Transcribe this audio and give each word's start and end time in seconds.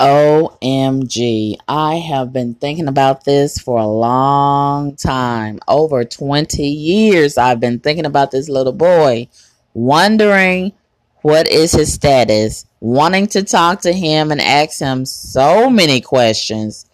OMG. 0.00 1.58
I 1.68 1.96
have 1.96 2.32
been 2.32 2.54
thinking 2.54 2.88
about 2.88 3.24
this 3.24 3.58
for 3.58 3.78
a 3.78 3.86
long 3.86 4.96
time. 4.96 5.60
Over 5.68 6.04
20 6.04 6.66
years, 6.66 7.36
I've 7.36 7.60
been 7.60 7.80
thinking 7.80 8.06
about 8.06 8.30
this 8.30 8.48
little 8.48 8.72
boy, 8.72 9.28
wondering 9.74 10.72
what 11.20 11.46
is 11.48 11.72
his 11.72 11.92
status, 11.92 12.64
wanting 12.80 13.26
to 13.28 13.42
talk 13.42 13.82
to 13.82 13.92
him 13.92 14.32
and 14.32 14.40
ask 14.40 14.80
him 14.80 15.04
so 15.04 15.68
many 15.68 16.00
questions. 16.00 16.86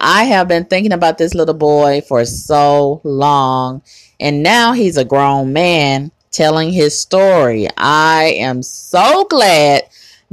I 0.00 0.24
have 0.24 0.48
been 0.48 0.64
thinking 0.64 0.92
about 0.92 1.18
this 1.18 1.34
little 1.34 1.54
boy 1.54 2.00
for 2.00 2.24
so 2.24 3.02
long, 3.04 3.82
and 4.18 4.42
now 4.42 4.72
he's 4.72 4.96
a 4.96 5.04
grown 5.04 5.52
man 5.52 6.12
telling 6.30 6.72
his 6.72 6.98
story. 6.98 7.68
I 7.76 8.36
am 8.38 8.62
so 8.62 9.24
glad 9.24 9.82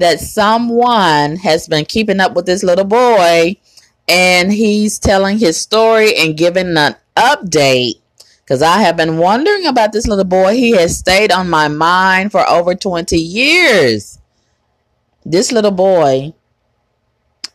that 0.02 0.20
someone 0.20 1.38
has 1.38 1.68
been 1.68 1.86
keeping 1.86 2.20
up 2.20 2.33
with 2.33 2.45
this 2.45 2.63
little 2.63 2.86
boy 2.86 3.55
and 4.07 4.51
he's 4.51 5.00
telling 5.00 5.37
his 5.39 5.59
story 5.59 6.15
and 6.18 6.37
giving 6.37 6.75
an 6.78 6.96
update 7.15 8.01
because 8.43 8.61
I 8.61 8.82
have 8.82 8.97
been 8.97 9.18
wondering 9.18 9.65
about 9.65 9.93
this 9.93 10.07
little 10.07 10.25
boy. 10.25 10.56
He 10.56 10.71
has 10.71 10.97
stayed 10.97 11.32
on 11.32 11.50
my 11.50 11.68
mind 11.68 12.32
for 12.32 12.47
over 12.50 12.75
20 12.75 13.18
years. 13.18 14.19
This 15.23 15.51
little 15.51 15.71
boy 15.71 16.33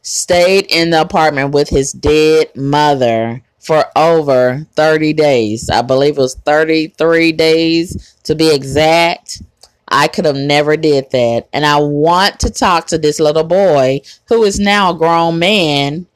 stayed 0.00 0.66
in 0.70 0.90
the 0.90 1.00
apartment 1.00 1.52
with 1.52 1.68
his 1.68 1.92
dead 1.92 2.56
mother 2.56 3.42
for 3.58 3.84
over 3.96 4.66
30 4.76 5.12
days. 5.12 5.68
I 5.68 5.82
believe 5.82 6.16
it 6.16 6.20
was 6.20 6.36
33 6.36 7.32
days 7.32 8.14
to 8.22 8.34
be 8.34 8.54
exact. 8.54 9.42
I 9.88 10.08
could 10.08 10.24
have 10.24 10.36
never 10.36 10.76
did 10.76 11.10
that. 11.10 11.48
And 11.52 11.64
I 11.64 11.78
want 11.78 12.40
to 12.40 12.50
talk 12.50 12.86
to 12.88 12.98
this 12.98 13.20
little 13.20 13.44
boy 13.44 14.00
who 14.28 14.42
is 14.42 14.58
now 14.58 14.90
a 14.90 14.98
grown 14.98 15.38
man 15.38 16.06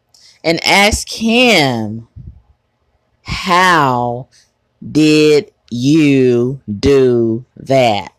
and 0.43 0.65
ask 0.65 1.09
him, 1.09 2.09
how 3.23 4.29
did 4.91 5.53
you 5.71 6.61
do 6.69 7.45
that? 7.57 8.13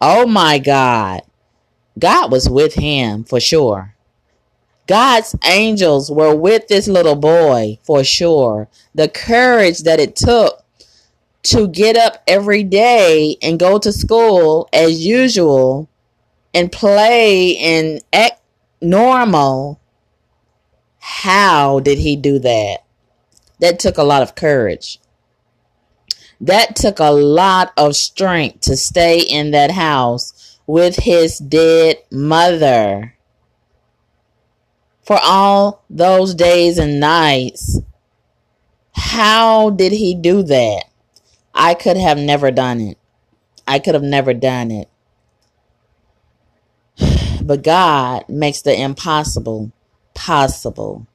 Oh 0.00 0.26
my 0.26 0.58
God. 0.58 1.22
God 1.98 2.30
was 2.30 2.48
with 2.48 2.74
him 2.74 3.24
for 3.24 3.40
sure. 3.40 3.94
God's 4.86 5.34
angels 5.44 6.10
were 6.10 6.34
with 6.34 6.68
this 6.68 6.86
little 6.86 7.16
boy 7.16 7.78
for 7.82 8.04
sure. 8.04 8.68
The 8.94 9.08
courage 9.08 9.80
that 9.80 10.00
it 10.00 10.16
took 10.16 10.64
to 11.44 11.68
get 11.68 11.96
up 11.96 12.22
every 12.26 12.62
day 12.62 13.36
and 13.42 13.58
go 13.58 13.78
to 13.78 13.92
school 13.92 14.68
as 14.72 15.06
usual 15.06 15.88
and 16.52 16.72
play 16.72 17.56
and 17.58 18.02
act 18.12 18.40
normal. 18.80 19.80
How 20.98 21.80
did 21.80 21.98
he 21.98 22.16
do 22.16 22.38
that? 22.40 22.78
That 23.60 23.78
took 23.78 23.98
a 23.98 24.02
lot 24.04 24.22
of 24.22 24.34
courage. 24.34 25.00
That 26.40 26.76
took 26.76 26.98
a 26.98 27.10
lot 27.10 27.72
of 27.76 27.96
strength 27.96 28.60
to 28.62 28.76
stay 28.76 29.20
in 29.20 29.50
that 29.52 29.72
house 29.72 30.58
with 30.66 30.96
his 30.96 31.38
dead 31.38 31.96
mother 32.10 33.14
for 35.02 35.18
all 35.22 35.82
those 35.88 36.34
days 36.34 36.78
and 36.78 37.00
nights. 37.00 37.80
How 38.92 39.70
did 39.70 39.92
he 39.92 40.14
do 40.14 40.42
that? 40.42 40.84
I 41.60 41.74
could 41.74 41.96
have 41.96 42.16
never 42.16 42.52
done 42.52 42.80
it. 42.80 42.98
I 43.66 43.80
could 43.80 43.94
have 43.94 44.04
never 44.04 44.32
done 44.32 44.70
it. 44.70 44.88
But 47.42 47.62
God 47.62 48.28
makes 48.28 48.62
the 48.62 48.78
impossible 48.80 49.72
possible. 50.14 51.06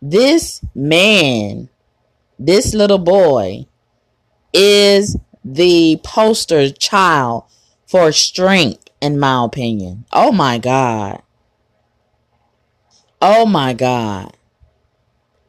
This 0.00 0.60
man, 0.74 1.68
this 2.38 2.74
little 2.74 2.98
boy, 2.98 3.66
is 4.52 5.16
the 5.44 5.98
poster 6.04 6.70
child 6.70 7.44
for 7.86 8.12
strength, 8.12 8.88
in 9.00 9.18
my 9.18 9.44
opinion. 9.44 10.04
Oh 10.12 10.30
my 10.30 10.58
God. 10.58 11.22
Oh 13.20 13.46
my 13.46 13.72
God. 13.72 14.36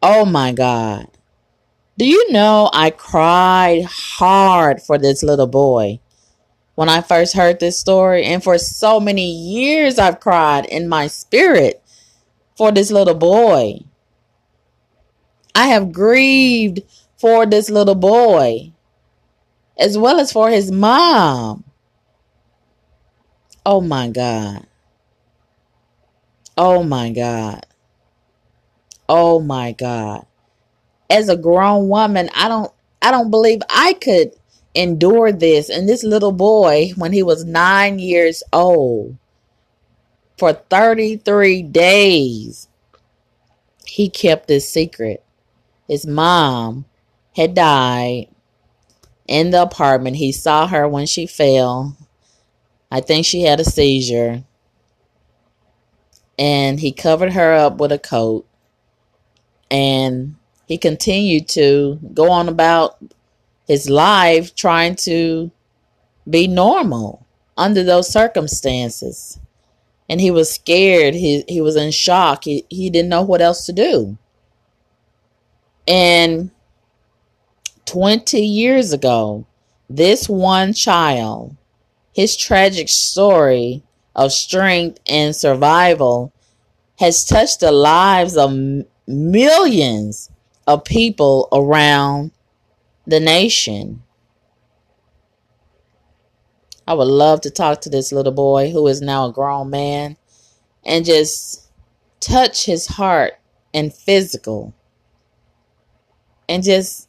Oh 0.01 0.25
my 0.25 0.53
God. 0.53 1.10
Do 1.97 2.05
you 2.05 2.31
know 2.31 2.69
I 2.73 2.89
cried 2.89 3.83
hard 3.83 4.81
for 4.81 4.97
this 4.97 5.23
little 5.23 5.47
boy 5.47 5.99
when 6.75 6.89
I 6.89 7.01
first 7.01 7.35
heard 7.35 7.59
this 7.59 7.77
story? 7.77 8.23
And 8.23 8.43
for 8.43 8.57
so 8.57 8.99
many 8.99 9.29
years, 9.29 9.99
I've 9.99 10.19
cried 10.19 10.65
in 10.65 10.87
my 10.87 11.07
spirit 11.07 11.83
for 12.57 12.71
this 12.71 12.91
little 12.91 13.15
boy. 13.15 13.81
I 15.53 15.67
have 15.67 15.91
grieved 15.91 16.81
for 17.17 17.45
this 17.45 17.69
little 17.69 17.95
boy 17.95 18.71
as 19.77 19.97
well 19.97 20.19
as 20.19 20.31
for 20.31 20.49
his 20.49 20.71
mom. 20.71 21.65
Oh 23.65 23.81
my 23.81 24.09
God. 24.09 24.65
Oh 26.57 26.83
my 26.83 27.11
God. 27.11 27.65
Oh 29.09 29.41
my 29.41 29.73
God 29.73 30.25
as 31.11 31.29
a 31.29 31.35
grown 31.35 31.89
woman, 31.89 32.29
I 32.33 32.47
don't 32.47 32.71
I 33.01 33.11
don't 33.11 33.29
believe 33.29 33.61
I 33.69 33.93
could 33.93 34.31
endure 34.73 35.31
this. 35.31 35.69
And 35.69 35.87
this 35.87 36.03
little 36.03 36.31
boy, 36.31 36.91
when 36.95 37.11
he 37.11 37.21
was 37.21 37.43
nine 37.43 37.99
years 37.99 38.41
old, 38.53 39.17
for 40.37 40.53
33 40.53 41.63
days, 41.63 42.67
he 43.85 44.09
kept 44.09 44.47
this 44.47 44.69
secret. 44.69 45.23
His 45.87 46.07
mom 46.07 46.85
had 47.35 47.53
died 47.53 48.27
in 49.27 49.51
the 49.51 49.61
apartment. 49.61 50.15
He 50.15 50.31
saw 50.31 50.67
her 50.67 50.87
when 50.87 51.05
she 51.05 51.27
fell. 51.27 51.97
I 52.89 53.01
think 53.01 53.25
she 53.25 53.43
had 53.43 53.59
a 53.59 53.65
seizure. 53.65 54.43
And 56.39 56.79
he 56.79 56.91
covered 56.91 57.33
her 57.33 57.53
up 57.53 57.77
with 57.77 57.91
a 57.91 57.99
coat. 57.99 58.47
And 59.69 60.35
he 60.71 60.77
continued 60.77 61.49
to 61.49 61.99
go 62.13 62.31
on 62.31 62.47
about 62.47 62.97
his 63.67 63.89
life 63.89 64.55
trying 64.55 64.95
to 64.95 65.51
be 66.29 66.47
normal 66.47 67.27
under 67.57 67.83
those 67.83 68.07
circumstances. 68.07 69.37
And 70.07 70.21
he 70.21 70.31
was 70.31 70.49
scared. 70.49 71.13
He 71.13 71.43
he 71.49 71.59
was 71.59 71.75
in 71.75 71.91
shock. 71.91 72.45
He 72.45 72.65
he 72.69 72.89
didn't 72.89 73.09
know 73.09 73.21
what 73.21 73.41
else 73.41 73.65
to 73.65 73.73
do. 73.73 74.17
And 75.85 76.51
20 77.83 78.39
years 78.39 78.93
ago, 78.93 79.45
this 79.89 80.29
one 80.29 80.71
child, 80.71 81.57
his 82.13 82.37
tragic 82.37 82.87
story 82.87 83.83
of 84.15 84.31
strength 84.31 85.01
and 85.05 85.35
survival 85.35 86.31
has 86.97 87.25
touched 87.25 87.59
the 87.59 87.73
lives 87.73 88.37
of 88.37 88.57
millions 89.05 90.29
of 90.67 90.83
people 90.83 91.47
around 91.51 92.31
the 93.05 93.19
nation. 93.19 94.03
I 96.87 96.93
would 96.93 97.07
love 97.07 97.41
to 97.41 97.51
talk 97.51 97.81
to 97.81 97.89
this 97.89 98.11
little 98.11 98.33
boy 98.33 98.71
who 98.71 98.87
is 98.87 99.01
now 99.01 99.27
a 99.27 99.33
grown 99.33 99.69
man 99.69 100.17
and 100.85 101.05
just 101.05 101.69
touch 102.19 102.65
his 102.65 102.87
heart 102.87 103.33
and 103.73 103.93
physical 103.93 104.73
and 106.49 106.63
just 106.63 107.07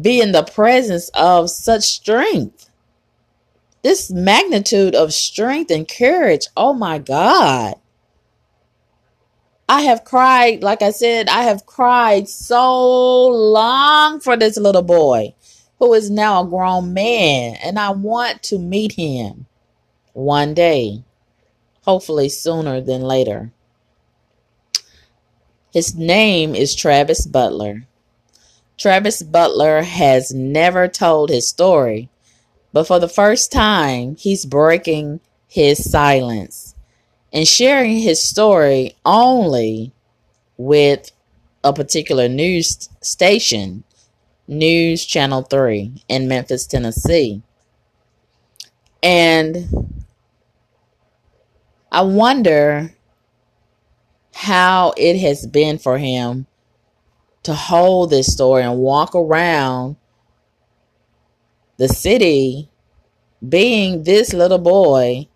be 0.00 0.20
in 0.20 0.32
the 0.32 0.44
presence 0.44 1.10
of 1.14 1.50
such 1.50 1.82
strength. 1.82 2.70
This 3.82 4.10
magnitude 4.10 4.94
of 4.94 5.12
strength 5.12 5.70
and 5.70 5.88
courage. 5.88 6.46
Oh 6.56 6.72
my 6.72 6.98
God. 6.98 7.79
I 9.70 9.82
have 9.82 10.02
cried, 10.02 10.64
like 10.64 10.82
I 10.82 10.90
said, 10.90 11.28
I 11.28 11.44
have 11.44 11.64
cried 11.64 12.28
so 12.28 13.28
long 13.28 14.18
for 14.18 14.36
this 14.36 14.56
little 14.56 14.82
boy 14.82 15.36
who 15.78 15.94
is 15.94 16.10
now 16.10 16.42
a 16.42 16.46
grown 16.48 16.92
man, 16.92 17.54
and 17.62 17.78
I 17.78 17.90
want 17.90 18.42
to 18.42 18.58
meet 18.58 18.94
him 18.94 19.46
one 20.12 20.54
day, 20.54 21.04
hopefully 21.82 22.28
sooner 22.28 22.80
than 22.80 23.02
later. 23.02 23.52
His 25.72 25.94
name 25.94 26.56
is 26.56 26.74
Travis 26.74 27.24
Butler. 27.24 27.86
Travis 28.76 29.22
Butler 29.22 29.82
has 29.82 30.34
never 30.34 30.88
told 30.88 31.30
his 31.30 31.46
story, 31.46 32.08
but 32.72 32.88
for 32.88 32.98
the 32.98 33.08
first 33.08 33.52
time, 33.52 34.16
he's 34.16 34.44
breaking 34.44 35.20
his 35.46 35.88
silence 35.88 36.69
and 37.32 37.46
sharing 37.46 37.98
his 37.98 38.22
story 38.22 38.96
only 39.04 39.92
with 40.56 41.12
a 41.62 41.72
particular 41.72 42.28
news 42.28 42.88
station, 43.02 43.84
News 44.48 45.04
Channel 45.04 45.42
3 45.42 46.04
in 46.08 46.28
Memphis, 46.28 46.66
Tennessee. 46.66 47.42
And 49.02 50.00
I 51.92 52.02
wonder 52.02 52.94
how 54.34 54.92
it 54.96 55.18
has 55.20 55.46
been 55.46 55.78
for 55.78 55.98
him 55.98 56.46
to 57.42 57.54
hold 57.54 58.10
this 58.10 58.32
story 58.32 58.62
and 58.62 58.78
walk 58.78 59.14
around 59.14 59.96
the 61.78 61.88
city 61.88 62.68
being 63.46 64.02
this 64.04 64.34
little 64.34 64.58
boy 64.58 65.26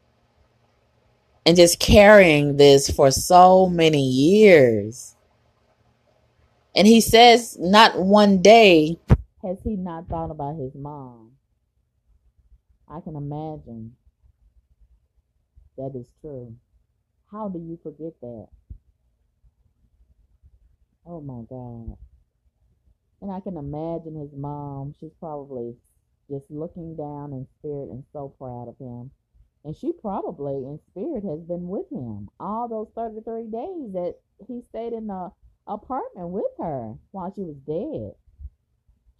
and 1.46 1.56
just 1.56 1.78
carrying 1.78 2.56
this 2.56 2.90
for 2.90 3.10
so 3.10 3.68
many 3.68 4.02
years. 4.02 5.16
And 6.74 6.86
he 6.86 7.00
says, 7.00 7.56
not 7.58 7.98
one 7.98 8.42
day 8.42 8.98
has 9.42 9.58
he 9.62 9.76
not 9.76 10.08
thought 10.08 10.30
about 10.30 10.56
his 10.56 10.74
mom. 10.74 11.32
I 12.88 13.00
can 13.00 13.16
imagine 13.16 13.96
that 15.76 15.92
is 15.94 16.06
true. 16.20 16.54
How 17.30 17.48
do 17.48 17.58
you 17.58 17.78
forget 17.82 18.12
that? 18.20 18.48
Oh 21.06 21.20
my 21.20 21.42
God. 21.48 21.96
And 23.20 23.32
I 23.32 23.40
can 23.40 23.56
imagine 23.56 24.18
his 24.18 24.32
mom. 24.36 24.94
She's 24.98 25.12
probably 25.20 25.74
just 26.30 26.50
looking 26.50 26.96
down 26.96 27.32
in 27.32 27.46
spirit 27.58 27.90
and 27.90 28.04
so 28.12 28.34
proud 28.38 28.68
of 28.68 28.78
him. 28.78 29.10
And 29.64 29.74
she 29.74 29.92
probably 29.92 30.56
in 30.56 30.78
spirit 30.90 31.24
has 31.24 31.40
been 31.40 31.68
with 31.68 31.90
him 31.90 32.28
all 32.38 32.68
those 32.68 32.88
33 32.94 33.44
days 33.44 33.92
that 33.94 34.16
he 34.46 34.60
stayed 34.60 34.92
in 34.92 35.06
the 35.06 35.30
apartment 35.66 36.28
with 36.28 36.52
her 36.58 36.94
while 37.12 37.32
she 37.34 37.42
was 37.42 37.56
dead. 37.66 38.12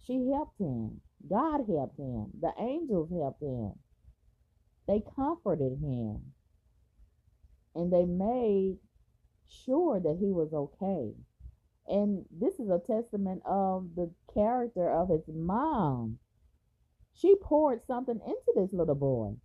She 0.05 0.29
helped 0.31 0.59
him. 0.59 1.01
God 1.27 1.61
helped 1.67 1.97
him. 1.97 2.27
The 2.39 2.53
angels 2.59 3.09
helped 3.11 3.41
him. 3.41 3.73
They 4.87 5.01
comforted 5.15 5.79
him. 5.81 6.33
And 7.73 7.91
they 7.91 8.05
made 8.05 8.77
sure 9.47 9.99
that 9.99 10.17
he 10.19 10.31
was 10.31 10.53
okay. 10.53 11.15
And 11.87 12.25
this 12.29 12.59
is 12.59 12.69
a 12.69 12.79
testament 12.85 13.41
of 13.45 13.95
the 13.95 14.11
character 14.31 14.91
of 14.91 15.09
his 15.09 15.27
mom. 15.27 16.19
She 17.15 17.35
poured 17.41 17.85
something 17.87 18.19
into 18.25 18.53
this 18.55 18.73
little 18.73 18.95
boy. 18.95 19.37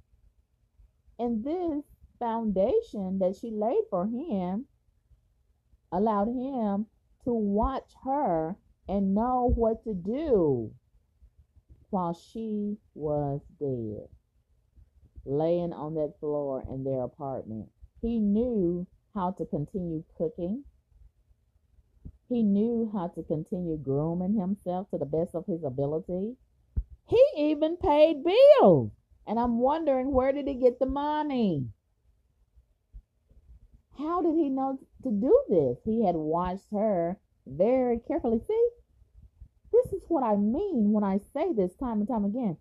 And 1.20 1.44
this 1.44 1.84
foundation 2.18 3.18
that 3.18 3.36
she 3.36 3.50
laid 3.50 3.84
for 3.90 4.06
him 4.06 4.64
allowed 5.92 6.28
him 6.28 6.86
to 7.24 7.34
watch 7.34 7.92
her 8.04 8.56
and 8.88 9.14
know 9.14 9.52
what 9.54 9.84
to 9.84 9.92
do 9.92 10.72
while 11.90 12.14
she 12.14 12.78
was 12.94 13.42
dead, 13.58 14.08
laying 15.26 15.74
on 15.74 15.92
that 15.96 16.14
floor 16.20 16.64
in 16.70 16.84
their 16.84 17.02
apartment. 17.02 17.68
He 18.00 18.18
knew 18.18 18.86
how 19.12 19.32
to 19.32 19.44
continue 19.44 20.02
cooking. 20.16 20.64
He 22.30 22.42
knew 22.42 22.88
how 22.94 23.08
to 23.08 23.22
continue 23.24 23.76
grooming 23.76 24.40
himself 24.40 24.88
to 24.90 24.96
the 24.96 25.04
best 25.04 25.34
of 25.34 25.44
his 25.44 25.64
ability. 25.64 26.36
He 27.06 27.26
even 27.36 27.76
paid 27.76 28.24
bills. 28.24 28.92
And 29.30 29.38
I'm 29.38 29.60
wondering 29.60 30.10
where 30.10 30.32
did 30.32 30.48
he 30.48 30.54
get 30.54 30.80
the 30.80 30.86
money? 30.86 31.68
How 33.96 34.22
did 34.22 34.34
he 34.34 34.48
know 34.50 34.76
to 35.04 35.10
do 35.12 35.40
this? 35.48 35.78
He 35.84 36.04
had 36.04 36.16
watched 36.16 36.66
her 36.72 37.16
very 37.46 38.00
carefully. 38.00 38.40
See, 38.40 38.68
this 39.70 39.92
is 39.92 40.02
what 40.08 40.24
I 40.24 40.34
mean 40.34 40.90
when 40.90 41.04
I 41.04 41.18
say 41.32 41.52
this 41.52 41.76
time 41.76 42.00
and 42.00 42.08
time 42.08 42.24
again. 42.24 42.56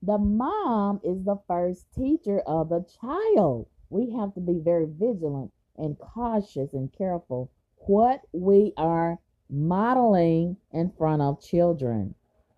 The 0.00 0.16
mom 0.16 1.02
is 1.04 1.22
the 1.22 1.42
first 1.46 1.84
teacher 1.94 2.40
of 2.46 2.70
the 2.70 2.86
child. 3.02 3.66
We 3.90 4.10
have 4.12 4.32
to 4.32 4.40
be 4.40 4.60
very 4.64 4.86
vigilant 4.86 5.52
and 5.76 5.98
cautious 5.98 6.72
and 6.72 6.90
careful 6.96 7.50
what 7.86 8.22
we 8.32 8.72
are 8.78 9.18
modeling 9.50 10.56
in 10.72 10.90
front 10.96 11.20
of 11.20 11.42
children. 11.42 12.14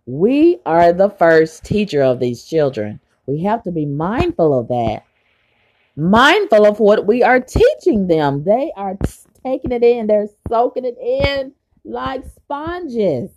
We 0.07 0.61
are 0.65 0.93
the 0.93 1.11
first 1.11 1.65
teacher 1.65 2.05
of 2.05 2.21
these 2.21 2.45
children. 2.45 3.01
We 3.27 3.43
have 3.43 3.63
to 3.65 3.73
be 3.73 3.87
mindful 3.87 4.59
of 4.59 4.69
that. 4.69 5.05
Mindful 5.97 6.67
of 6.67 6.79
what 6.79 7.07
we 7.07 7.23
are 7.23 7.41
teaching 7.41 8.07
them. 8.07 8.45
They 8.45 8.73
are 8.77 8.97
taking 9.45 9.73
it 9.73 9.83
in, 9.83 10.07
they're 10.07 10.29
soaking 10.49 10.85
it 10.85 10.99
in 10.99 11.53
like 11.85 12.25
sponges. 12.37 13.31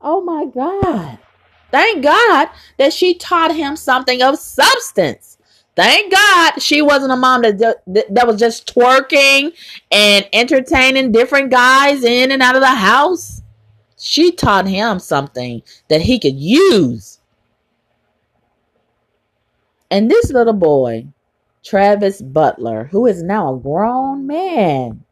Oh 0.00 0.22
my 0.22 0.46
God. 0.46 1.18
Thank 1.70 2.02
God 2.02 2.48
that 2.78 2.92
she 2.92 3.14
taught 3.14 3.54
him 3.54 3.76
something 3.76 4.22
of 4.22 4.38
substance. 4.38 5.36
Thank 5.74 6.10
God 6.12 6.62
she 6.62 6.80
wasn't 6.80 7.12
a 7.12 7.16
mom 7.16 7.42
that, 7.42 7.60
that 7.86 8.26
was 8.26 8.38
just 8.38 8.72
twerking 8.74 9.52
and 9.90 10.26
entertaining 10.32 11.12
different 11.12 11.50
guys 11.50 12.02
in 12.02 12.32
and 12.32 12.42
out 12.42 12.54
of 12.54 12.62
the 12.62 12.68
house. 12.68 13.42
She 13.98 14.32
taught 14.32 14.66
him 14.66 14.98
something 14.98 15.62
that 15.88 16.02
he 16.02 16.18
could 16.18 16.36
use. 16.36 17.15
And 19.90 20.10
this 20.10 20.30
little 20.32 20.52
boy, 20.52 21.06
Travis 21.64 22.20
Butler, 22.20 22.84
who 22.84 23.06
is 23.06 23.22
now 23.22 23.54
a 23.54 23.58
grown 23.58 24.26
man, 24.26 25.04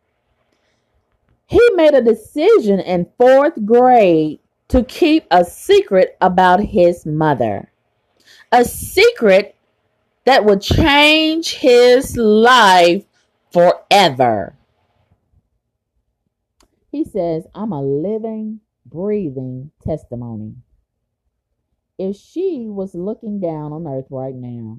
he 1.47 1.61
made 1.75 1.95
a 1.95 2.03
decision 2.03 2.81
in 2.81 3.11
fourth 3.19 3.65
grade 3.65 4.41
to 4.69 4.83
keep 4.83 5.27
a 5.31 5.45
secret 5.45 6.17
about 6.21 6.61
his 6.61 7.07
mother. 7.07 7.71
A 8.51 8.65
secret 8.65 9.55
that 10.25 10.45
would 10.45 10.63
change 10.63 11.55
his 11.55 12.17
life 12.17 13.05
forever. 13.53 14.57
He 16.91 17.05
says, 17.05 17.47
I'm 17.55 17.73
a 17.73 17.83
living 17.83 18.61
breathing 18.87 19.71
testimony. 19.85 20.55
If 21.99 22.17
she 22.17 22.67
was 22.69 22.95
looking 22.95 23.39
down 23.39 23.73
on 23.73 23.87
earth 23.87 24.09
right 24.11 24.35
now, 24.35 24.79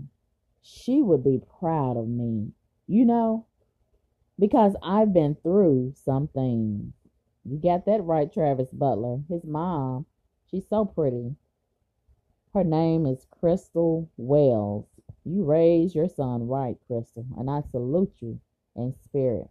she 0.62 1.01
would 1.01 1.23
be 1.23 1.41
proud 1.59 1.95
of 1.97 2.07
me. 2.07 2.51
You 2.88 3.06
know, 3.06 3.45
because 4.38 4.75
I've 4.83 5.13
been 5.13 5.35
through 5.35 5.94
some 5.95 6.27
things. 6.27 6.94
You 7.45 7.57
got 7.57 7.85
that 7.85 8.03
right, 8.03 8.31
Travis 8.31 8.69
Butler. 8.71 9.19
His 9.29 9.44
mom, 9.45 10.06
she's 10.50 10.67
so 10.67 10.83
pretty. 10.83 11.35
Her 12.53 12.63
name 12.63 13.06
is 13.06 13.27
Chrystal 13.31 14.09
Wells. 14.18 14.88
You 15.23 15.44
raised 15.44 15.95
your 15.95 16.09
son 16.09 16.47
right, 16.47 16.77
Chrystal, 16.88 17.25
and 17.38 17.50
I 17.50 17.61
salute 17.71 18.13
you 18.19 18.39
in 18.75 18.94
spirit. 19.03 19.50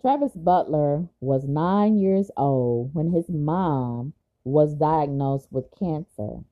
Travis 0.00 0.32
Butler 0.34 1.08
was 1.20 1.44
nine 1.44 1.98
years 1.98 2.30
old 2.36 2.94
when 2.94 3.10
his 3.10 3.30
mom 3.30 4.12
was 4.44 4.74
diagnosed 4.74 5.48
with 5.50 5.74
cancer. 5.78 6.44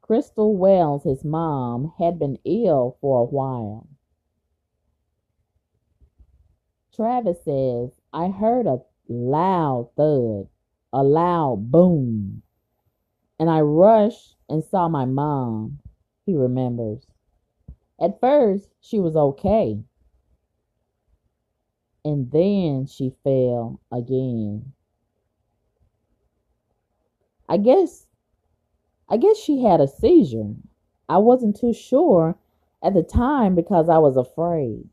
Chrystal 0.00 0.56
Wells, 0.56 1.04
his 1.04 1.24
mom, 1.24 1.92
had 1.98 2.18
been 2.18 2.38
ill 2.44 2.96
for 3.00 3.20
a 3.20 3.24
while. 3.24 3.88
Travis 6.94 7.42
says, 7.44 7.90
I 8.12 8.28
heard 8.28 8.66
a 8.66 8.80
loud 9.08 9.90
thud, 9.96 10.48
a 10.92 11.02
loud 11.02 11.70
boom, 11.70 12.42
and 13.38 13.50
I 13.50 13.60
rushed 13.60 14.36
and 14.48 14.62
saw 14.62 14.88
my 14.88 15.04
mom. 15.04 15.78
He 16.26 16.36
remembers. 16.36 17.06
At 18.00 18.20
first, 18.20 18.68
she 18.80 19.00
was 19.00 19.16
okay 19.16 19.82
and 22.04 22.30
then 22.30 22.86
she 22.86 23.14
fell 23.22 23.80
again. 23.92 24.72
I 27.48 27.56
guess 27.56 28.06
I 29.08 29.16
guess 29.16 29.36
she 29.36 29.62
had 29.62 29.80
a 29.80 29.88
seizure. 29.88 30.54
I 31.08 31.18
wasn't 31.18 31.56
too 31.56 31.74
sure 31.74 32.38
at 32.82 32.94
the 32.94 33.02
time 33.02 33.54
because 33.54 33.88
I 33.88 33.98
was 33.98 34.16
afraid. 34.16 34.88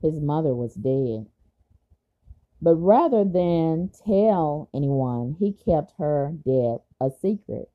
His 0.00 0.20
mother 0.20 0.54
was 0.54 0.74
dead. 0.74 1.26
But 2.60 2.76
rather 2.76 3.24
than 3.24 3.90
tell 4.06 4.68
anyone, 4.72 5.36
he 5.40 5.52
kept 5.52 5.94
her 5.98 6.32
death 6.44 6.80
a 7.00 7.10
secret. 7.20 7.68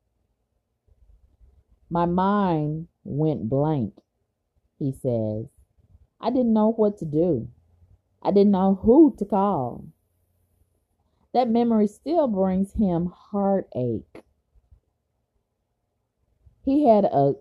My 1.90 2.06
mind 2.06 2.88
went 3.04 3.48
blank, 3.48 3.94
he 4.78 4.92
says. 4.92 5.46
I 6.20 6.30
didn't 6.30 6.54
know 6.54 6.72
what 6.72 6.98
to 6.98 7.04
do. 7.04 7.48
I 8.22 8.30
didn't 8.30 8.52
know 8.52 8.78
who 8.82 9.14
to 9.18 9.24
call. 9.24 9.84
That 11.34 11.48
memory 11.48 11.86
still 11.86 12.26
brings 12.26 12.72
him 12.72 13.12
heartache. 13.14 14.24
He 16.62 16.86
had 16.86 17.04
a 17.04 17.34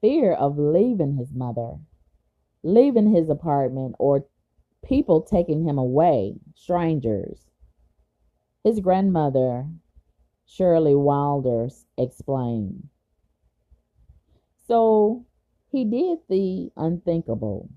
fear 0.00 0.32
of 0.32 0.58
leaving 0.58 1.16
his 1.16 1.32
mother, 1.32 1.78
leaving 2.62 3.10
his 3.12 3.28
apartment, 3.28 3.94
or 3.98 4.26
people 4.84 5.22
taking 5.22 5.64
him 5.64 5.78
away, 5.78 6.40
strangers. 6.54 7.48
His 8.64 8.80
grandmother, 8.80 9.68
Shirley 10.46 10.94
Wilder, 10.94 11.68
explained. 11.96 12.88
So 14.66 15.24
He 15.70 15.84
did 15.84 16.20
the 16.28 16.72
unthinkable, 16.76 17.68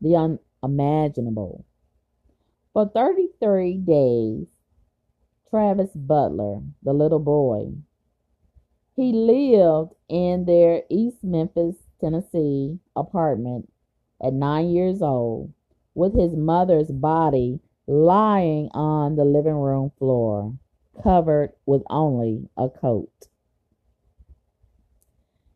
the 0.00 0.38
unimaginable. 0.62 1.64
For 2.74 2.86
33 2.86 3.78
days, 3.78 4.46
Travis 5.50 5.90
Butler, 5.94 6.60
the 6.82 6.92
little 6.92 7.20
boy, 7.20 7.72
he 8.94 9.12
lived 9.12 9.94
in 10.08 10.44
their 10.44 10.82
East 10.90 11.22
Memphis, 11.22 11.76
Tennessee 12.00 12.78
apartment 12.96 13.70
at 14.20 14.32
nine 14.32 14.70
years 14.70 15.00
old 15.00 15.52
with 15.94 16.14
his 16.14 16.36
mother's 16.36 16.90
body 16.90 17.60
lying 17.86 18.68
on 18.74 19.16
the 19.16 19.24
living 19.24 19.54
room 19.54 19.90
floor, 19.98 20.54
covered 21.02 21.52
with 21.64 21.82
only 21.88 22.48
a 22.56 22.68
coat. 22.68 23.28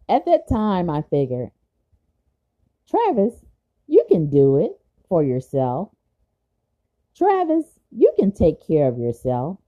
At 0.08 0.24
that 0.26 0.48
time, 0.48 0.88
I 0.88 1.02
figured, 1.02 1.50
Travis, 2.88 3.34
you 3.86 4.04
can 4.08 4.30
do 4.30 4.56
it 4.56 4.72
for 5.08 5.22
yourself. 5.22 5.90
Travis, 7.14 7.78
you 7.90 8.12
can 8.18 8.32
take 8.32 8.66
care 8.66 8.88
of 8.88 8.98
yourself. 8.98 9.58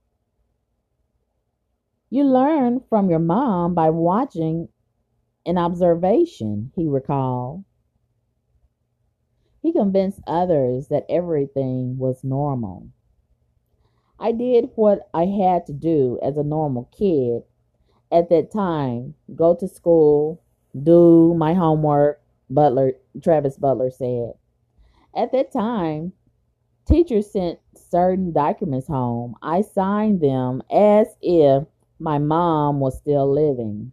You 2.09 2.23
learn 2.23 2.81
from 2.89 3.09
your 3.09 3.19
mom 3.19 3.73
by 3.73 3.89
watching 3.89 4.69
and 5.45 5.59
observation, 5.59 6.71
he 6.75 6.87
recalled. 6.87 7.63
He 9.61 9.71
convinced 9.73 10.21
others 10.27 10.87
that 10.89 11.05
everything 11.09 11.97
was 11.97 12.23
normal. 12.23 12.87
I 14.19 14.31
did 14.31 14.69
what 14.75 15.09
I 15.13 15.25
had 15.25 15.65
to 15.67 15.73
do 15.73 16.19
as 16.23 16.37
a 16.37 16.43
normal 16.43 16.89
kid 16.97 17.43
at 18.11 18.29
that 18.29 18.51
time 18.51 19.15
go 19.35 19.55
to 19.55 19.67
school, 19.67 20.41
do 20.83 21.33
my 21.35 21.53
homework, 21.53 22.21
Butler 22.49 22.93
Travis 23.21 23.57
Butler 23.57 23.91
said. 23.91 24.33
At 25.15 25.31
that 25.31 25.51
time, 25.51 26.13
teachers 26.87 27.31
sent 27.31 27.59
certain 27.75 28.31
documents 28.31 28.87
home. 28.87 29.35
I 29.41 29.61
signed 29.61 30.21
them 30.21 30.61
as 30.71 31.07
if 31.21 31.65
my 31.99 32.17
mom 32.17 32.79
was 32.79 32.97
still 32.97 33.31
living, 33.31 33.91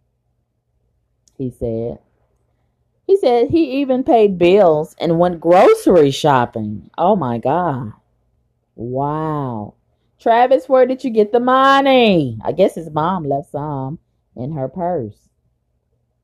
he 1.37 1.49
said. 1.51 1.99
He 3.05 3.17
said 3.17 3.49
he 3.49 3.81
even 3.81 4.03
paid 4.03 4.37
bills 4.37 4.95
and 4.99 5.19
went 5.19 5.41
grocery 5.41 6.11
shopping. 6.11 6.89
Oh 6.97 7.15
my 7.15 7.37
God. 7.37 7.93
Wow. 8.75 9.75
Travis, 10.19 10.69
where 10.69 10.85
did 10.85 11.03
you 11.03 11.09
get 11.09 11.31
the 11.31 11.39
money? 11.39 12.39
I 12.43 12.53
guess 12.53 12.75
his 12.75 12.89
mom 12.89 13.25
left 13.25 13.51
some 13.51 13.99
in 14.35 14.53
her 14.53 14.69
purse 14.69 15.29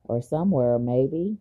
or 0.06 0.22
somewhere, 0.22 0.80
maybe. 0.80 1.38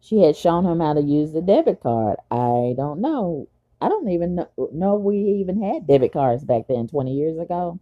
She 0.00 0.22
had 0.22 0.36
shown 0.36 0.64
him 0.64 0.80
how 0.80 0.94
to 0.94 1.02
use 1.02 1.32
the 1.32 1.42
debit 1.42 1.80
card. 1.80 2.16
I 2.30 2.74
don't 2.76 3.00
know. 3.00 3.48
I 3.80 3.88
don't 3.88 4.08
even 4.08 4.36
know, 4.36 4.48
know 4.72 4.94
we 4.94 5.16
even 5.40 5.60
had 5.60 5.86
debit 5.86 6.12
cards 6.12 6.44
back 6.44 6.68
then, 6.68 6.86
20 6.86 7.12
years 7.12 7.38
ago. 7.38 7.80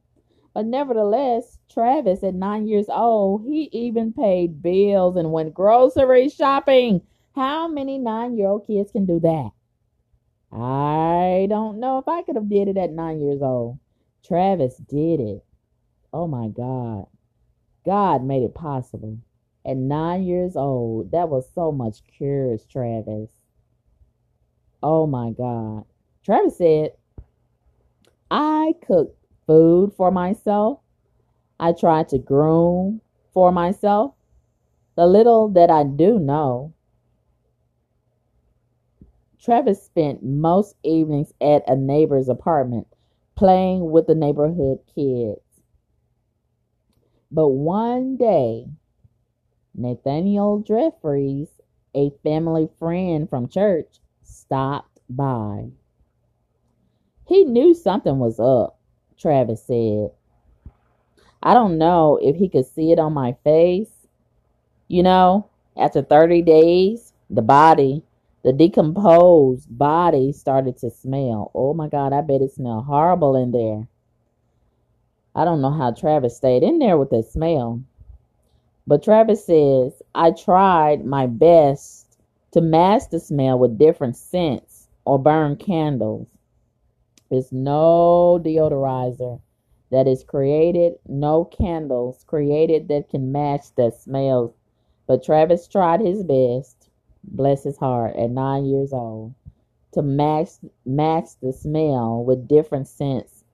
But 0.52 0.66
nevertheless, 0.66 1.58
Travis, 1.70 2.24
at 2.24 2.34
nine 2.34 2.66
years 2.66 2.88
old, 2.88 3.44
he 3.46 3.68
even 3.72 4.12
paid 4.12 4.62
bills 4.62 5.16
and 5.16 5.32
went 5.32 5.54
grocery 5.54 6.28
shopping. 6.28 7.02
How 7.36 7.68
many 7.68 7.98
nine 7.98 8.36
year 8.36 8.48
old 8.48 8.66
kids 8.66 8.90
can 8.90 9.06
do 9.06 9.20
that? 9.20 9.50
I 10.52 11.46
don't 11.48 11.78
know 11.78 11.98
if 11.98 12.08
I 12.08 12.22
could 12.22 12.34
have 12.34 12.48
did 12.48 12.66
it 12.66 12.76
at 12.76 12.90
nine 12.90 13.20
years 13.20 13.40
old. 13.40 13.78
Travis 14.24 14.76
did 14.76 15.20
it. 15.20 15.44
Oh 16.12 16.26
my 16.26 16.48
God. 16.48 17.06
God 17.86 18.24
made 18.24 18.42
it 18.42 18.54
possible. 18.54 19.18
At 19.64 19.76
nine 19.76 20.24
years 20.24 20.56
old, 20.56 21.12
that 21.12 21.28
was 21.28 21.48
so 21.54 21.70
much 21.70 21.98
courage, 22.18 22.62
Travis. 22.70 23.30
Oh 24.82 25.06
my 25.06 25.30
God. 25.30 25.84
Travis 26.24 26.58
said, 26.58 26.92
I 28.30 28.74
cooked 28.86 29.19
food 29.50 29.92
for 29.96 30.12
myself. 30.12 30.78
I 31.58 31.72
try 31.72 32.04
to 32.04 32.18
groom 32.18 33.00
for 33.34 33.50
myself. 33.50 34.14
The 34.94 35.06
little 35.06 35.48
that 35.48 35.70
I 35.70 35.82
do 35.82 36.20
know. 36.20 36.72
Travis 39.40 39.82
spent 39.82 40.22
most 40.22 40.76
evenings 40.84 41.32
at 41.40 41.68
a 41.68 41.74
neighbor's 41.74 42.28
apartment 42.28 42.86
playing 43.34 43.90
with 43.90 44.06
the 44.06 44.14
neighborhood 44.14 44.78
kids. 44.94 45.40
But 47.32 47.48
one 47.48 48.18
day, 48.18 48.68
Nathaniel 49.74 50.60
Jeffries, 50.60 51.48
a 51.92 52.10
family 52.22 52.68
friend 52.78 53.28
from 53.28 53.48
church, 53.48 53.98
stopped 54.22 55.00
by. 55.08 55.70
He 57.26 57.44
knew 57.44 57.74
something 57.74 58.20
was 58.20 58.38
up. 58.38 58.79
Travis 59.20 59.62
said. 59.64 60.10
I 61.42 61.54
don't 61.54 61.78
know 61.78 62.18
if 62.20 62.36
he 62.36 62.48
could 62.48 62.66
see 62.66 62.92
it 62.92 62.98
on 62.98 63.12
my 63.12 63.36
face. 63.44 63.90
You 64.88 65.02
know, 65.02 65.48
after 65.76 66.02
30 66.02 66.42
days, 66.42 67.12
the 67.28 67.42
body, 67.42 68.02
the 68.42 68.52
decomposed 68.52 69.66
body 69.70 70.32
started 70.32 70.76
to 70.78 70.90
smell. 70.90 71.50
Oh 71.54 71.74
my 71.74 71.88
God, 71.88 72.12
I 72.12 72.22
bet 72.22 72.42
it 72.42 72.52
smelled 72.52 72.86
horrible 72.86 73.36
in 73.36 73.52
there. 73.52 73.86
I 75.34 75.44
don't 75.44 75.60
know 75.60 75.70
how 75.70 75.92
Travis 75.92 76.36
stayed 76.36 76.62
in 76.62 76.78
there 76.78 76.98
with 76.98 77.10
that 77.10 77.30
smell. 77.30 77.82
But 78.86 79.04
Travis 79.04 79.46
says, 79.46 80.02
I 80.14 80.32
tried 80.32 81.04
my 81.04 81.26
best 81.26 82.18
to 82.52 82.60
mask 82.60 83.10
the 83.10 83.20
smell 83.20 83.58
with 83.58 83.78
different 83.78 84.16
scents 84.16 84.88
or 85.04 85.18
burn 85.18 85.56
candles. 85.56 86.26
There's 87.30 87.52
no 87.52 88.40
deodorizer 88.42 89.40
that 89.90 90.08
is 90.08 90.24
created, 90.24 90.94
no 91.06 91.44
candles 91.44 92.24
created 92.26 92.88
that 92.88 93.08
can 93.08 93.32
match 93.32 93.74
the 93.76 93.90
smells. 93.90 94.52
But 95.06 95.22
Travis 95.22 95.68
tried 95.68 96.00
his 96.00 96.22
best, 96.22 96.88
bless 97.24 97.64
his 97.64 97.76
heart, 97.76 98.16
at 98.16 98.30
nine 98.30 98.66
years 98.66 98.92
old, 98.92 99.34
to 99.92 100.02
match 100.02 100.50
match 100.84 101.30
the 101.40 101.52
smell 101.52 102.24
with 102.24 102.48
different 102.48 102.88
scents 102.88 103.44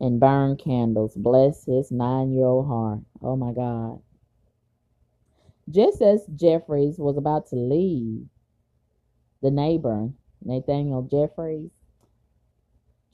and 0.00 0.20
burn 0.20 0.56
candles. 0.56 1.14
Bless 1.14 1.64
his 1.64 1.90
nine 1.90 2.32
year 2.32 2.46
old 2.46 2.66
heart. 2.66 3.00
Oh 3.22 3.36
my 3.36 3.52
God. 3.52 4.00
Just 5.70 6.00
as 6.00 6.24
Jeffries 6.34 6.98
was 6.98 7.18
about 7.18 7.48
to 7.48 7.56
leave, 7.56 8.26
the 9.42 9.50
neighbor, 9.50 10.10
Nathaniel 10.42 11.02
Jeffries, 11.02 11.70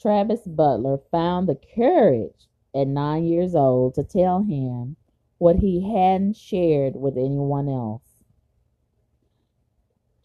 Travis 0.04 0.42
Butler 0.42 0.98
found 1.10 1.48
the 1.48 1.58
courage 1.74 2.46
at 2.74 2.86
nine 2.86 3.24
years 3.24 3.54
old 3.54 3.94
to 3.94 4.04
tell 4.04 4.42
him 4.42 4.96
what 5.38 5.56
he 5.56 5.80
hadn't 5.80 6.36
shared 6.36 6.94
with 6.94 7.16
anyone 7.16 7.70
else. 7.70 8.02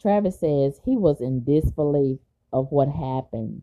Travis 0.01 0.38
says 0.38 0.81
he 0.83 0.98
was 0.98 1.21
in 1.21 1.45
disbelief 1.45 2.19
of 2.51 2.69
what 2.74 2.89
happened. 2.89 3.62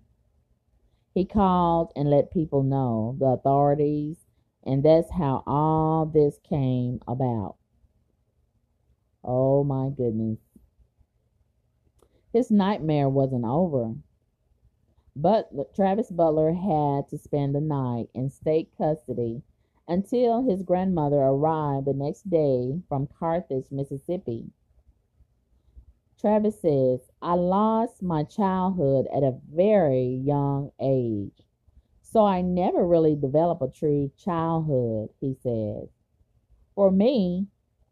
He 1.12 1.26
called 1.26 1.92
and 1.94 2.08
let 2.08 2.32
people 2.32 2.62
know, 2.62 3.14
the 3.20 3.26
authorities, 3.26 4.16
and 4.64 4.82
that's 4.82 5.12
how 5.12 5.42
all 5.46 6.06
this 6.06 6.38
came 6.48 6.98
about. 7.06 7.56
Oh 9.22 9.64
my 9.64 9.90
goodness. 9.90 10.38
His 12.32 12.50
nightmare 12.50 13.10
wasn't 13.10 13.44
over. 13.44 13.96
But 15.18 15.74
Travis 15.74 16.10
Butler 16.10 16.52
had 16.52 17.08
to 17.08 17.16
spend 17.16 17.54
the 17.54 17.60
night 17.62 18.10
in 18.12 18.28
state 18.28 18.70
custody 18.76 19.42
until 19.88 20.42
his 20.42 20.62
grandmother 20.62 21.16
arrived 21.16 21.86
the 21.86 21.94
next 21.94 22.28
day 22.28 22.82
from 22.86 23.08
Carthage, 23.18 23.70
Mississippi. 23.70 24.50
Travis 26.20 26.60
says, 26.60 27.00
I 27.22 27.32
lost 27.32 28.02
my 28.02 28.24
childhood 28.24 29.06
at 29.06 29.22
a 29.22 29.38
very 29.50 30.20
young 30.22 30.72
age, 30.78 31.46
so 32.02 32.26
I 32.26 32.42
never 32.42 32.86
really 32.86 33.16
developed 33.16 33.62
a 33.62 33.68
true 33.68 34.10
childhood, 34.18 35.08
he 35.18 35.34
says. 35.42 35.88
For 36.74 36.90
me, 36.90 37.46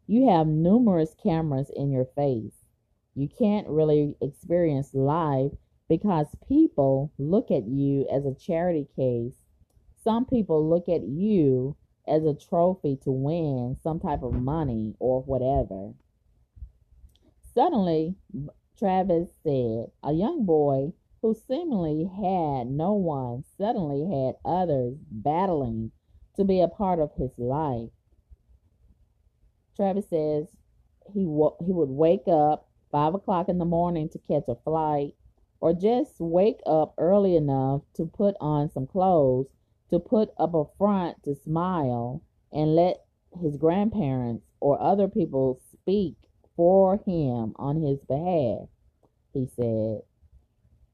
you 0.05 0.29
have 0.29 0.45
numerous 0.45 1.15
cameras 1.15 1.71
in 1.75 1.89
your 1.89 2.05
face. 2.05 2.53
You 3.15 3.29
can't 3.29 3.67
really 3.67 4.15
experience 4.21 4.93
life 4.93 5.53
because 5.87 6.27
people 6.47 7.11
look 7.17 7.51
at 7.51 7.67
you 7.67 8.07
as 8.11 8.25
a 8.25 8.33
charity 8.33 8.87
case. 8.95 9.35
Some 10.03 10.25
people 10.25 10.67
look 10.67 10.89
at 10.89 11.03
you 11.03 11.75
as 12.07 12.23
a 12.23 12.33
trophy 12.33 12.97
to 13.03 13.11
win 13.11 13.77
some 13.81 13.99
type 13.99 14.23
of 14.23 14.33
money 14.33 14.95
or 14.99 15.21
whatever. 15.23 15.93
Suddenly, 17.53 18.15
Travis 18.77 19.29
said, 19.43 19.91
a 20.03 20.11
young 20.11 20.45
boy 20.45 20.91
who 21.21 21.33
seemingly 21.47 22.03
had 22.03 22.67
no 22.67 22.93
one 22.93 23.43
suddenly 23.57 24.01
had 24.01 24.35
others 24.43 24.97
battling 25.09 25.91
to 26.35 26.43
be 26.43 26.61
a 26.61 26.67
part 26.67 26.99
of 26.99 27.11
his 27.17 27.31
life. 27.37 27.89
Travis 29.75 30.09
says, 30.09 30.47
he 31.13 31.21
he 31.21 31.71
would 31.71 31.89
wake 31.89 32.27
up 32.27 32.69
five 32.91 33.13
o'clock 33.13 33.49
in 33.49 33.57
the 33.57 33.65
morning 33.65 34.09
to 34.09 34.19
catch 34.27 34.43
a 34.47 34.55
flight, 34.63 35.13
or 35.59 35.73
just 35.73 36.19
wake 36.19 36.59
up 36.65 36.93
early 36.97 37.35
enough 37.35 37.81
to 37.95 38.05
put 38.05 38.35
on 38.39 38.69
some 38.69 38.87
clothes, 38.87 39.47
to 39.89 39.99
put 39.99 40.29
up 40.37 40.53
a 40.53 40.65
front 40.77 41.23
to 41.23 41.35
smile, 41.35 42.21
and 42.51 42.75
let 42.75 43.05
his 43.41 43.57
grandparents 43.57 44.45
or 44.59 44.81
other 44.81 45.07
people 45.07 45.59
speak 45.71 46.15
for 46.55 46.97
him 47.05 47.53
on 47.57 47.81
his 47.81 47.99
behalf. 48.05 48.67
He 49.33 49.47
said. 49.55 50.01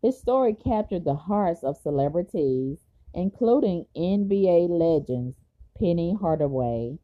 His 0.02 0.20
story 0.20 0.56
captured 0.56 1.06
the 1.06 1.14
hearts 1.14 1.64
of 1.64 1.78
celebrities, 1.78 2.80
including 3.14 3.86
NBA 3.96 4.68
legends 4.70 5.36
Penny 5.78 6.16
Hardaway, 6.20 6.98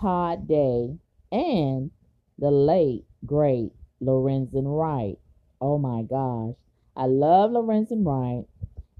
Todd 0.00 0.46
Day, 0.46 0.98
and 1.32 1.90
the 2.38 2.50
late, 2.50 3.06
great 3.26 3.72
Lorenzen 4.00 4.66
Wright. 4.66 5.18
Oh 5.60 5.78
my 5.78 6.02
gosh. 6.02 6.54
I 6.96 7.06
love 7.06 7.50
Lorenzen 7.50 8.04
Wright. 8.04 8.44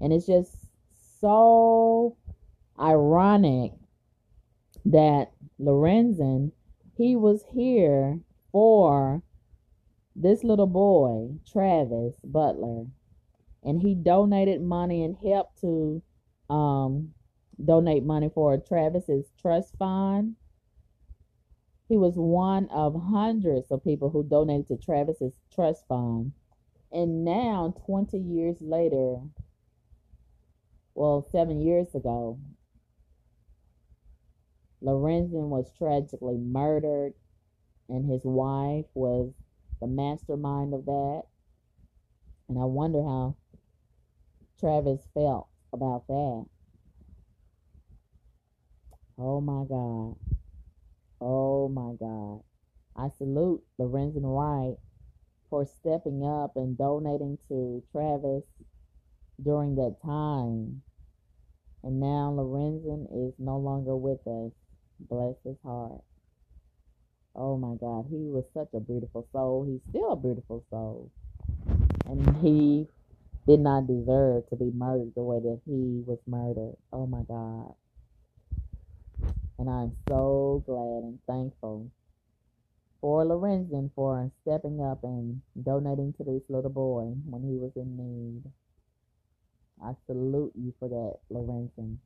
And 0.01 0.11
it's 0.11 0.25
just 0.25 0.55
so 1.19 2.17
ironic 2.79 3.73
that 4.85 5.31
Lorenzen, 5.59 6.51
he 6.97 7.15
was 7.15 7.43
here 7.53 8.19
for 8.51 9.21
this 10.15 10.43
little 10.43 10.67
boy, 10.67 11.35
Travis 11.51 12.15
Butler. 12.23 12.85
And 13.63 13.81
he 13.81 13.95
donated 13.95 14.61
money 14.61 15.03
and 15.03 15.15
helped 15.15 15.61
to 15.61 16.01
um, 16.49 17.13
donate 17.63 18.03
money 18.03 18.29
for 18.33 18.57
Travis's 18.57 19.25
trust 19.41 19.75
fund 19.77 20.35
he 21.87 21.97
was 21.97 22.15
one 22.15 22.67
of 22.69 22.99
hundreds 22.99 23.71
of 23.71 23.83
people 23.83 24.09
who 24.09 24.23
donated 24.23 24.67
to 24.67 24.77
Travis's 24.77 25.33
trust 25.53 25.87
fund. 25.87 26.31
And 26.95 27.25
now, 27.25 27.73
20 27.85 28.17
years 28.17 28.61
later, 28.61 29.17
well, 30.93 31.27
seven 31.29 31.59
years 31.59 31.93
ago, 31.93 32.39
Lorenzen 34.81 35.49
was 35.49 35.69
tragically 35.77 36.37
murdered, 36.37 37.13
and 37.89 38.09
his 38.09 38.21
wife 38.23 38.85
was 38.93 39.33
the 39.81 39.87
mastermind 39.87 40.73
of 40.73 40.85
that. 40.85 41.23
And 42.47 42.57
I 42.57 42.63
wonder 42.63 43.03
how 43.03 43.35
Travis 44.57 45.01
felt 45.13 45.49
about 45.73 46.07
that. 46.07 46.45
Oh 49.17 49.41
my 49.41 49.65
God. 49.65 50.15
Oh 51.19 51.67
my 51.67 51.95
God. 51.99 52.41
I 52.95 53.09
salute 53.09 53.61
Lorenzen 53.77 54.23
Wright 54.23 54.77
for 55.49 55.65
stepping 55.65 56.23
up 56.25 56.55
and 56.55 56.77
donating 56.77 57.37
to 57.49 57.83
Travis 57.91 58.43
during 59.43 59.75
that 59.75 59.97
time. 60.03 60.81
And 61.83 61.99
now 61.99 62.33
Lorenzen 62.35 63.05
is 63.27 63.33
no 63.37 63.57
longer 63.57 63.95
with 63.95 64.25
us. 64.25 64.51
Bless 64.99 65.35
his 65.43 65.57
heart. 65.63 66.01
Oh 67.35 67.57
my 67.57 67.75
God, 67.75 68.05
he 68.09 68.29
was 68.29 68.45
such 68.53 68.69
a 68.73 68.79
beautiful 68.79 69.27
soul. 69.31 69.65
He's 69.67 69.81
still 69.89 70.13
a 70.13 70.15
beautiful 70.15 70.63
soul. 70.69 71.11
And 72.07 72.37
he 72.37 72.87
did 73.45 73.59
not 73.59 73.87
deserve 73.87 74.47
to 74.49 74.55
be 74.55 74.71
murdered 74.73 75.13
the 75.15 75.23
way 75.23 75.39
that 75.39 75.59
he 75.65 76.01
was 76.05 76.19
murdered. 76.25 76.77
Oh 76.93 77.05
my 77.05 77.21
God. 77.27 77.75
And 79.59 79.69
I'm 79.69 79.91
so 80.07 80.63
glad 80.65 81.03
and 81.03 81.19
thankful 81.27 81.91
for 83.05 83.23
Lorenzen 83.23 83.91
for 83.93 84.31
stepping 84.41 84.81
up 84.81 85.03
and 85.03 85.39
donating 85.61 86.11
to 86.17 86.23
this 86.23 86.41
little 86.49 86.71
boy 86.71 87.03
when 87.29 87.43
he 87.43 87.55
was 87.55 87.69
in 87.75 87.95
need. 87.95 88.41
I 89.79 89.93
salute 90.07 90.53
you 90.55 90.73
for 90.79 90.89
that, 90.89 91.19
Lorenzen. 91.31 91.97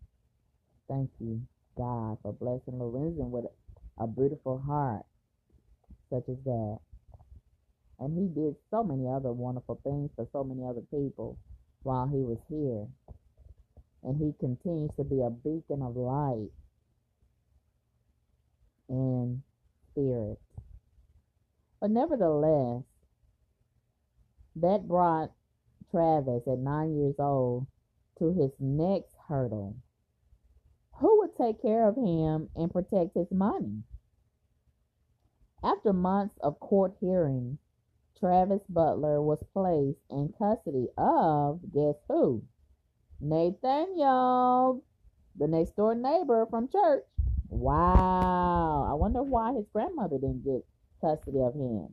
Thank 0.89 1.09
you, 1.21 1.41
God, 1.77 2.17
for 2.21 2.33
blessing 2.33 2.73
Lorenzen 2.73 3.29
with 3.29 3.45
a 3.97 4.07
beautiful 4.07 4.61
heart 4.67 5.05
such 6.09 6.27
as 6.27 6.35
that. 6.43 6.79
And 7.99 8.17
he 8.17 8.27
did 8.37 8.57
so 8.69 8.83
many 8.83 9.07
other 9.07 9.31
wonderful 9.31 9.79
things 9.85 10.09
for 10.17 10.27
so 10.33 10.43
many 10.43 10.67
other 10.67 10.83
people 10.91 11.37
while 11.83 12.09
he 12.09 12.17
was 12.17 12.39
here. 12.49 12.85
And 14.03 14.17
he 14.17 14.33
continues 14.37 14.91
to 14.97 15.05
be 15.05 15.21
a 15.21 15.29
beacon 15.29 15.81
of 15.81 15.95
light 15.95 16.51
and 18.89 19.41
spirit. 19.93 20.37
But 21.79 21.91
nevertheless, 21.91 22.83
that 24.55 24.87
brought 24.87 25.31
Travis 25.91 26.47
at 26.47 26.59
nine 26.59 26.95
years 26.95 27.15
old 27.19 27.67
to 28.17 28.33
his 28.33 28.51
next 28.59 29.15
hurdle. 29.27 29.75
Who 30.99 31.19
would 31.19 31.35
take 31.35 31.61
care 31.61 31.87
of 31.87 31.95
him 31.95 32.49
and 32.55 32.71
protect 32.71 33.15
his 33.15 33.31
money? 33.31 33.83
After 35.63 35.93
months 35.93 36.37
of 36.41 36.59
court 36.59 36.95
hearings, 36.99 37.59
Travis 38.19 38.61
Butler 38.67 39.21
was 39.21 39.41
placed 39.53 39.99
in 40.09 40.33
custody 40.37 40.89
of 40.97 41.61
guess 41.71 41.95
who? 42.09 42.43
Nathaniel, 43.21 44.83
the 45.37 45.47
next 45.47 45.77
door 45.77 45.95
neighbor 45.95 46.45
from 46.49 46.67
church. 46.67 47.05
Wow. 47.47 48.87
I 48.89 48.93
wonder 48.93 49.23
why 49.23 49.53
his 49.53 49.67
grandmother 49.71 50.17
didn't 50.17 50.43
get 50.43 50.65
custody 51.01 51.39
of 51.41 51.53
him. 51.53 51.89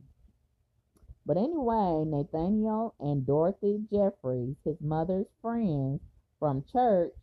But 1.25 1.37
anyway, 1.37 2.05
Nathaniel 2.05 2.95
and 2.99 3.25
Dorothy 3.25 3.81
Jeffries, 3.91 4.55
his 4.63 4.77
mother's 4.79 5.27
friends 5.41 5.99
from 6.39 6.63
church, 6.71 7.13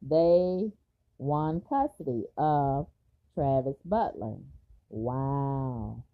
they 0.00 0.70
won 1.18 1.60
custody 1.68 2.24
of 2.36 2.86
Travis 3.34 3.76
Butler. 3.84 4.36
Wow. 4.90 6.04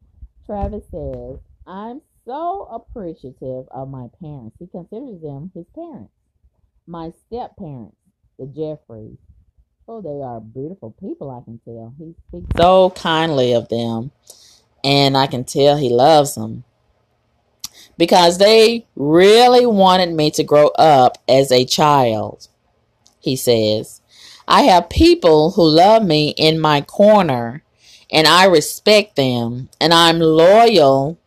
Travis 0.46 0.84
says, 0.90 1.38
I'm 1.66 2.00
so 2.24 2.68
appreciative 2.70 3.66
of 3.70 3.90
my 3.90 4.06
parents. 4.20 4.56
He 4.58 4.66
considers 4.66 5.20
them 5.20 5.50
his 5.54 5.66
parents. 5.74 6.12
My 6.86 7.12
step 7.26 7.56
parents, 7.58 7.96
the 8.38 8.46
Jeffries. 8.46 9.18
Oh, 9.86 10.00
they 10.00 10.22
are 10.22 10.40
beautiful 10.40 10.94
people, 11.00 11.30
I 11.30 11.42
can 11.44 11.58
tell. 11.64 11.94
He 11.98 12.14
speaks 12.28 12.54
so 12.56 12.90
kindly 12.90 13.52
of 13.52 13.68
them, 13.68 14.10
and 14.88 15.18
I 15.18 15.26
can 15.26 15.44
tell 15.44 15.76
he 15.76 15.90
loves 15.90 16.34
them 16.34 16.64
because 17.98 18.38
they 18.38 18.86
really 18.96 19.66
wanted 19.66 20.14
me 20.14 20.30
to 20.30 20.42
grow 20.42 20.68
up 20.78 21.18
as 21.28 21.52
a 21.52 21.66
child. 21.66 22.48
He 23.20 23.36
says, 23.36 24.00
I 24.46 24.62
have 24.62 24.88
people 24.88 25.50
who 25.50 25.68
love 25.68 26.06
me 26.06 26.30
in 26.38 26.58
my 26.58 26.80
corner, 26.80 27.62
and 28.10 28.26
I 28.26 28.46
respect 28.46 29.16
them, 29.16 29.68
and 29.78 29.92
I'm 29.92 30.20
loyal. 30.20 31.18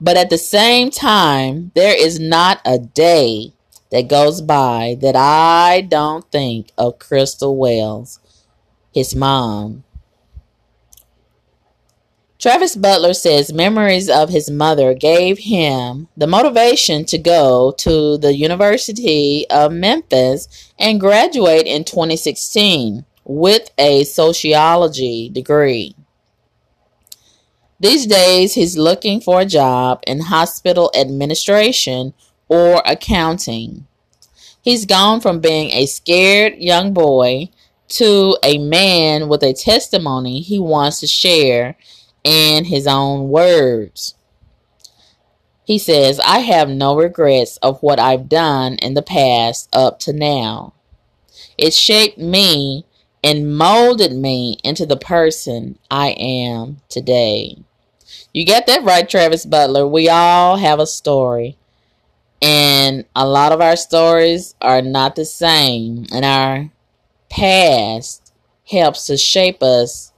But 0.00 0.16
at 0.16 0.30
the 0.30 0.38
same 0.38 0.90
time, 0.90 1.72
there 1.74 2.00
is 2.00 2.20
not 2.20 2.60
a 2.64 2.78
day 2.78 3.52
that 3.90 4.08
goes 4.08 4.40
by 4.40 4.96
that 5.00 5.16
I 5.16 5.80
don't 5.80 6.30
think 6.30 6.70
of 6.78 7.00
Chrystal 7.00 7.56
Wells, 7.56 8.20
his 8.92 9.12
mom. 9.16 9.82
Travis 12.38 12.76
Butler 12.76 13.14
says 13.14 13.52
memories 13.52 14.10
of 14.10 14.28
his 14.28 14.50
mother 14.50 14.92
gave 14.92 15.38
him 15.38 16.08
the 16.16 16.26
motivation 16.26 17.04
to 17.06 17.16
go 17.16 17.72
to 17.78 18.18
the 18.18 18.34
University 18.34 19.46
of 19.50 19.72
Memphis 19.72 20.72
and 20.78 21.00
graduate 21.00 21.66
in 21.66 21.84
2016 21.84 23.04
with 23.24 23.70
a 23.78 24.04
sociology 24.04 25.30
degree. 25.30 25.94
These 27.80 28.06
days, 28.06 28.54
he's 28.54 28.76
looking 28.76 29.20
for 29.20 29.40
a 29.40 29.46
job 29.46 30.02
in 30.06 30.20
hospital 30.20 30.90
administration 30.98 32.14
or 32.48 32.82
accounting. 32.84 33.86
He's 34.62 34.86
gone 34.86 35.20
from 35.20 35.40
being 35.40 35.70
a 35.70 35.86
scared 35.86 36.54
young 36.56 36.92
boy 36.92 37.50
to 37.88 38.36
a 38.42 38.58
man 38.58 39.28
with 39.28 39.42
a 39.42 39.52
testimony 39.52 40.40
he 40.40 40.58
wants 40.58 41.00
to 41.00 41.06
share 41.06 41.76
in 42.24 42.64
his 42.64 42.86
own 42.86 43.28
words. 43.28 44.14
He 45.64 45.78
says, 45.78 46.20
I 46.20 46.40
have 46.40 46.68
no 46.68 46.96
regrets 46.96 47.56
of 47.58 47.82
what 47.82 47.98
I've 47.98 48.28
done 48.28 48.74
in 48.76 48.94
the 48.94 49.02
past 49.02 49.68
up 49.72 49.98
to 50.00 50.12
now. 50.12 50.74
It 51.56 51.72
shaped 51.72 52.18
me 52.18 52.84
and 53.22 53.56
molded 53.56 54.12
me 54.12 54.58
into 54.62 54.84
the 54.84 54.96
person 54.96 55.78
I 55.90 56.10
am 56.10 56.82
today. 56.88 57.58
You 58.34 58.44
get 58.44 58.66
that 58.66 58.82
right, 58.82 59.08
Travis 59.08 59.46
Butler. 59.46 59.86
We 59.86 60.08
all 60.08 60.56
have 60.56 60.80
a 60.80 60.86
story. 60.86 61.56
And 62.42 63.06
a 63.16 63.26
lot 63.26 63.52
of 63.52 63.62
our 63.62 63.76
stories 63.76 64.54
are 64.60 64.82
not 64.82 65.16
the 65.16 65.24
same. 65.24 66.04
And 66.12 66.24
our 66.24 66.70
past 67.30 68.32
helps 68.68 69.06
to 69.06 69.16
shape 69.16 69.62
us 69.62 70.12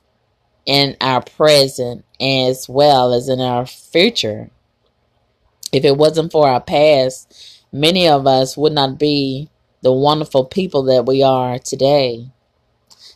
in 0.66 0.96
our 1.00 1.22
present 1.22 2.05
as 2.20 2.68
well 2.68 3.14
as 3.14 3.29
in 3.29 3.40
our 3.40 3.64
future. 3.66 4.50
If 5.72 5.85
it 5.85 5.96
wasn't 5.96 6.33
for 6.33 6.48
our 6.48 6.61
past, 6.61 7.64
many 7.72 8.09
of 8.09 8.26
us 8.26 8.57
would 8.57 8.72
not 8.72 8.98
be 8.98 9.48
the 9.83 9.92
wonderful 9.92 10.44
people 10.44 10.83
that 10.85 11.07
we 11.07 11.22
are 11.22 11.59
today. 11.59 12.31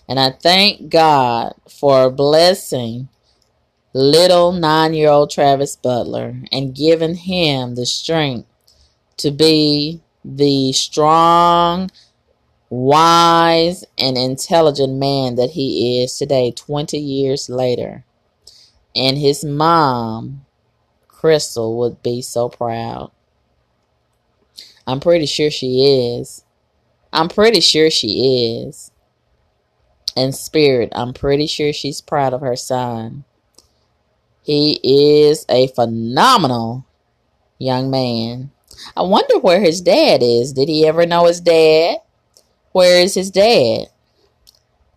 And 0.08 0.18
I 0.18 0.30
thank 0.30 0.90
God 0.90 1.54
for 1.68 2.10
blessing 2.10 3.08
little 3.92 4.52
nine 4.52 4.94
year 4.94 5.08
old 5.08 5.30
Travis 5.30 5.76
Butler 5.76 6.42
and 6.52 6.74
giving 6.74 7.14
him 7.14 7.74
the 7.74 7.86
strength 7.86 8.48
to 9.18 9.30
be 9.30 10.00
the 10.24 10.72
strong, 10.72 11.90
wise, 12.70 13.84
and 13.98 14.16
intelligent 14.16 14.94
man 14.94 15.34
that 15.34 15.50
he 15.50 16.02
is 16.02 16.16
today, 16.16 16.52
20 16.52 16.96
years 16.96 17.50
later. 17.50 18.04
And 18.94 19.18
his 19.18 19.44
mom, 19.44 20.46
Chrystal, 21.08 21.76
would 21.78 22.02
be 22.02 22.22
so 22.22 22.48
proud. 22.48 23.10
I'm 24.86 25.00
pretty 25.00 25.26
sure 25.26 25.50
she 25.50 26.16
is. 26.18 26.44
I'm 27.12 27.28
pretty 27.28 27.60
sure 27.60 27.90
she 27.90 28.62
is. 28.64 28.92
In 30.16 30.32
spirit, 30.32 30.92
I'm 30.94 31.12
pretty 31.12 31.46
sure 31.46 31.72
she's 31.72 32.00
proud 32.00 32.32
of 32.32 32.40
her 32.40 32.56
son. 32.56 33.24
He 34.42 34.80
is 34.82 35.44
a 35.48 35.68
phenomenal 35.68 36.86
young 37.58 37.90
man. 37.90 38.50
I 38.96 39.02
wonder 39.02 39.38
where 39.38 39.60
his 39.60 39.80
dad 39.80 40.22
is. 40.22 40.52
Did 40.52 40.68
he 40.68 40.86
ever 40.86 41.06
know 41.06 41.26
his 41.26 41.40
dad? 41.40 41.98
Where 42.72 43.02
is 43.02 43.14
his 43.14 43.30
dad? 43.30 43.86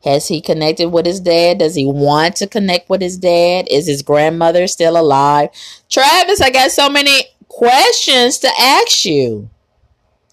Has 0.03 0.27
he 0.27 0.41
connected 0.41 0.89
with 0.89 1.05
his 1.05 1.21
dad? 1.21 1.59
Does 1.59 1.75
he 1.75 1.86
want 1.86 2.36
to 2.38 2.47
connect 2.47 2.89
with 2.89 3.01
his 3.01 3.17
dad? 3.17 3.67
Is 3.71 3.88
his 3.88 4.01
grandmother 4.01 4.67
still 4.67 4.97
alive? 4.97 5.49
Travis, 5.89 6.41
I 6.41 6.49
got 6.49 6.71
so 6.71 6.89
many 6.89 7.23
questions 7.47 8.38
to 8.39 8.49
ask 8.59 9.05
you. 9.05 9.49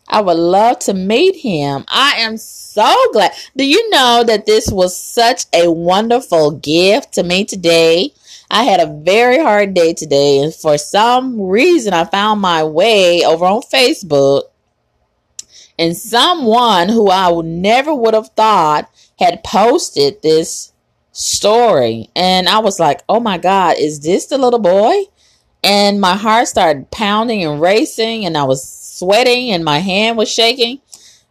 I 0.09 0.23
would 0.23 0.37
love 0.37 0.81
to 0.81 0.95
meet 0.95 1.37
him. 1.37 1.85
I 1.87 2.15
am 2.19 2.37
so 2.37 2.93
glad. 3.13 3.31
Do 3.57 3.65
you 3.65 3.91
know 3.91 4.25
that 4.27 4.45
this 4.45 4.69
was 4.69 4.97
such 4.97 5.45
a 5.55 5.71
wonderful 5.71 6.51
gift 6.51 7.13
to 7.15 7.23
me 7.23 7.45
today? 7.45 8.13
I 8.51 8.65
had 8.65 8.81
a 8.81 8.93
very 8.93 9.39
hard 9.39 9.75
day 9.75 9.95
today, 9.95 10.41
and 10.41 10.53
for 10.53 10.77
some 10.77 11.41
reason, 11.41 11.95
I 11.95 12.05
found 12.05 12.41
my 12.41 12.65
way 12.65 13.25
over 13.25 13.45
on 13.45 13.63
Facebook, 13.63 14.43
and 15.81 15.97
someone 15.97 16.89
who 16.89 17.11
I 17.11 17.33
never 17.43 17.93
would 17.93 18.15
have 18.15 18.29
thought 18.37 18.89
had 19.19 19.43
posted 19.43 20.23
this 20.23 20.73
story, 21.11 22.09
and 22.15 22.49
I 22.49 22.61
was 22.61 22.79
like, 22.79 23.03
"Oh 23.09 23.19
my 23.19 23.39
God, 23.39 23.79
is 23.79 24.01
this 24.01 24.27
the 24.27 24.39
little 24.39 24.61
boy?" 24.61 25.05
And 25.65 26.01
my 26.01 26.15
heart 26.17 26.47
started 26.47 26.91
pounding 26.93 27.43
and 27.45 27.61
racing, 27.61 28.25
and 28.25 28.37
I 28.37 28.45
was 28.45 28.63
sweating, 28.71 29.51
and 29.51 29.65
my 29.65 29.81
hand 29.81 30.17
was 30.17 30.31
shaking 30.31 30.81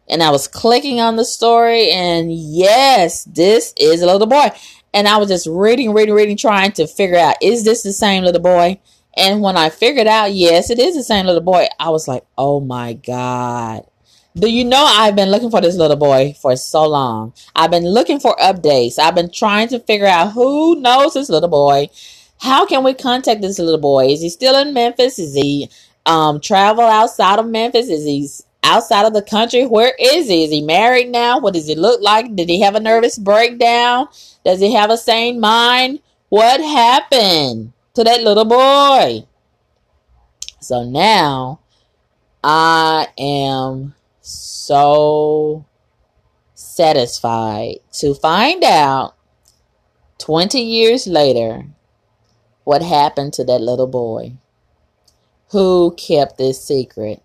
and 0.10 0.24
I 0.24 0.32
was 0.32 0.48
clicking 0.48 1.00
on 1.00 1.16
the 1.16 1.24
story, 1.24 1.92
and 1.92 2.34
yes, 2.34 3.24
this 3.26 3.74
is 3.78 4.02
a 4.02 4.08
little 4.08 4.28
boy. 4.28 4.50
And 4.92 5.08
I 5.08 5.18
was 5.18 5.30
just 5.30 5.46
reading, 5.46 5.94
reading, 5.94 6.16
reading, 6.16 6.36
trying 6.36 6.72
to 6.74 6.88
figure 6.88 7.18
out 7.18 7.36
is 7.44 7.64
this 7.64 7.84
the 7.84 7.94
same 7.94 8.24
little 8.24 8.42
boy? 8.42 8.80
And 9.16 9.42
when 9.42 9.56
I 9.56 9.70
figured 9.70 10.08
out, 10.08 10.34
yes, 10.34 10.72
it 10.72 10.80
is 10.80 10.96
the 10.96 11.04
same 11.04 11.28
little 11.28 11.42
boy, 11.42 11.68
I 11.80 11.90
was 11.90 12.08
like, 12.08 12.26
oh 12.38 12.60
my 12.60 12.94
God. 12.94 13.84
Do 14.38 14.50
you 14.50 14.64
know 14.64 14.84
I've 14.84 15.16
been 15.16 15.32
looking 15.32 15.50
for 15.50 15.60
this 15.60 15.76
little 15.76 15.98
boy 15.98 16.36
for 16.40 16.56
so 16.56 16.88
long? 16.88 17.34
I've 17.56 17.72
been 17.72 17.88
looking 17.88 18.20
for 18.20 18.36
updates. 18.36 19.00
I've 19.00 19.16
been 19.16 19.32
trying 19.32 19.70
to 19.70 19.80
figure 19.80 20.06
out 20.06 20.34
who 20.34 20.80
knows 20.80 21.16
this 21.16 21.30
little 21.30 21.50
boy. 21.50 21.90
How 22.40 22.66
can 22.66 22.84
we 22.84 22.94
contact 22.94 23.42
this 23.42 23.58
little 23.58 23.80
boy? 23.80 24.08
Is 24.08 24.22
he 24.22 24.30
still 24.30 24.56
in 24.58 24.74
Memphis? 24.74 25.18
Is 25.18 25.34
he 25.34 25.70
um 26.06 26.40
travel 26.40 26.84
outside 26.84 27.40
of 27.40 27.48
Memphis? 27.48 27.90
Is 27.90 28.06
he 28.06 28.30
outside 28.64 29.06
of 29.06 29.14
the 29.14 29.24
country? 29.24 29.66
Where 29.66 29.94
is 30.00 30.30
he? 30.30 30.44
Is 30.44 30.52
he 30.52 30.62
married 30.62 31.10
now? 31.10 31.40
What 31.40 31.56
does 31.56 31.68
he 31.68 31.76
look 31.76 32.00
like? 32.02 32.36
Did 32.36 32.50
he 32.50 32.62
have 32.62 32.76
a 32.76 32.80
nervous 32.80 33.18
breakdown? 33.18 34.08
Does 34.46 34.60
he 34.60 34.74
have 34.74 34.92
a 34.92 34.98
sane 34.98 35.40
mind? 35.40 36.02
What 36.30 36.62
happened 36.62 37.74
to 37.96 38.04
that 38.04 38.22
little 38.22 38.46
boy? 38.46 39.26
So 40.62 40.84
now 40.84 41.62
I 42.44 43.08
am 43.18 43.96
so 44.70 45.66
satisfied 46.54 47.78
to 47.92 48.14
find 48.14 48.64
out 48.64 49.16
20 50.20 50.62
years 50.62 51.08
later 51.08 51.66
what 52.66 52.84
happened 52.84 53.34
to 53.34 53.44
that 53.44 53.62
little 53.62 53.88
boy 53.88 54.32
who 55.50 55.96
kept 55.98 56.38
this 56.38 56.64
secret 56.64 57.24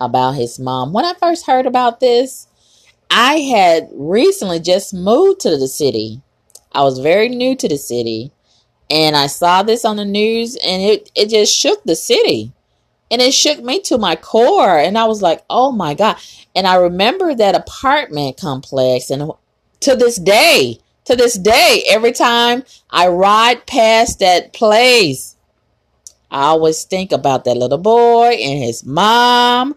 about 0.00 0.32
his 0.32 0.58
mom. 0.58 0.92
When 0.92 1.04
I 1.04 1.14
first 1.14 1.46
heard 1.46 1.64
about 1.64 2.00
this, 2.00 2.48
I 3.08 3.34
had 3.38 3.88
recently 3.92 4.58
just 4.58 4.92
moved 4.92 5.38
to 5.42 5.56
the 5.56 5.68
city. 5.68 6.22
I 6.72 6.82
was 6.82 6.98
very 6.98 7.28
new 7.28 7.54
to 7.54 7.68
the 7.68 7.78
city. 7.78 8.32
And 8.90 9.14
I 9.14 9.28
saw 9.28 9.62
this 9.62 9.84
on 9.84 9.96
the 9.96 10.04
news 10.04 10.56
and 10.56 10.82
it, 10.82 11.12
it 11.14 11.28
just 11.28 11.54
shook 11.54 11.84
the 11.84 11.94
city. 11.94 12.52
And 13.10 13.22
it 13.22 13.32
shook 13.32 13.62
me 13.62 13.80
to 13.82 13.98
my 13.98 14.16
core. 14.16 14.78
And 14.78 14.98
I 14.98 15.04
was 15.06 15.22
like, 15.22 15.44
oh 15.48 15.72
my 15.72 15.94
God. 15.94 16.16
And 16.54 16.66
I 16.66 16.76
remember 16.76 17.34
that 17.34 17.54
apartment 17.54 18.38
complex. 18.38 19.10
And 19.10 19.32
to 19.80 19.96
this 19.96 20.16
day, 20.16 20.80
to 21.06 21.16
this 21.16 21.38
day, 21.38 21.84
every 21.88 22.12
time 22.12 22.64
I 22.90 23.08
ride 23.08 23.66
past 23.66 24.18
that 24.18 24.52
place, 24.52 25.36
I 26.30 26.44
always 26.44 26.84
think 26.84 27.12
about 27.12 27.44
that 27.44 27.56
little 27.56 27.78
boy 27.78 28.32
and 28.32 28.62
his 28.62 28.84
mom. 28.84 29.74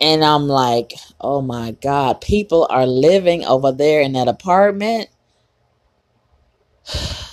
And 0.00 0.24
I'm 0.24 0.48
like, 0.48 0.94
oh 1.20 1.42
my 1.42 1.72
God, 1.72 2.20
people 2.20 2.66
are 2.70 2.86
living 2.86 3.44
over 3.44 3.70
there 3.70 4.00
in 4.00 4.14
that 4.14 4.28
apartment. 4.28 5.08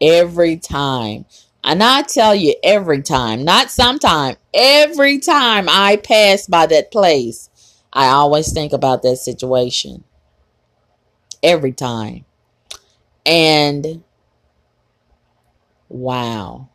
every 0.00 0.56
time. 0.56 1.24
And 1.66 1.82
I 1.82 2.02
tell 2.02 2.32
you, 2.32 2.54
every 2.62 3.02
time, 3.02 3.44
not 3.44 3.72
sometime, 3.72 4.36
every 4.54 5.18
time 5.18 5.66
I 5.68 5.96
pass 5.96 6.46
by 6.46 6.66
that 6.66 6.92
place, 6.92 7.50
I 7.92 8.06
always 8.06 8.52
think 8.52 8.72
about 8.72 9.02
that 9.02 9.16
situation. 9.16 10.04
Every 11.42 11.72
time. 11.72 12.24
And 13.26 14.04
Wow. 15.88 16.68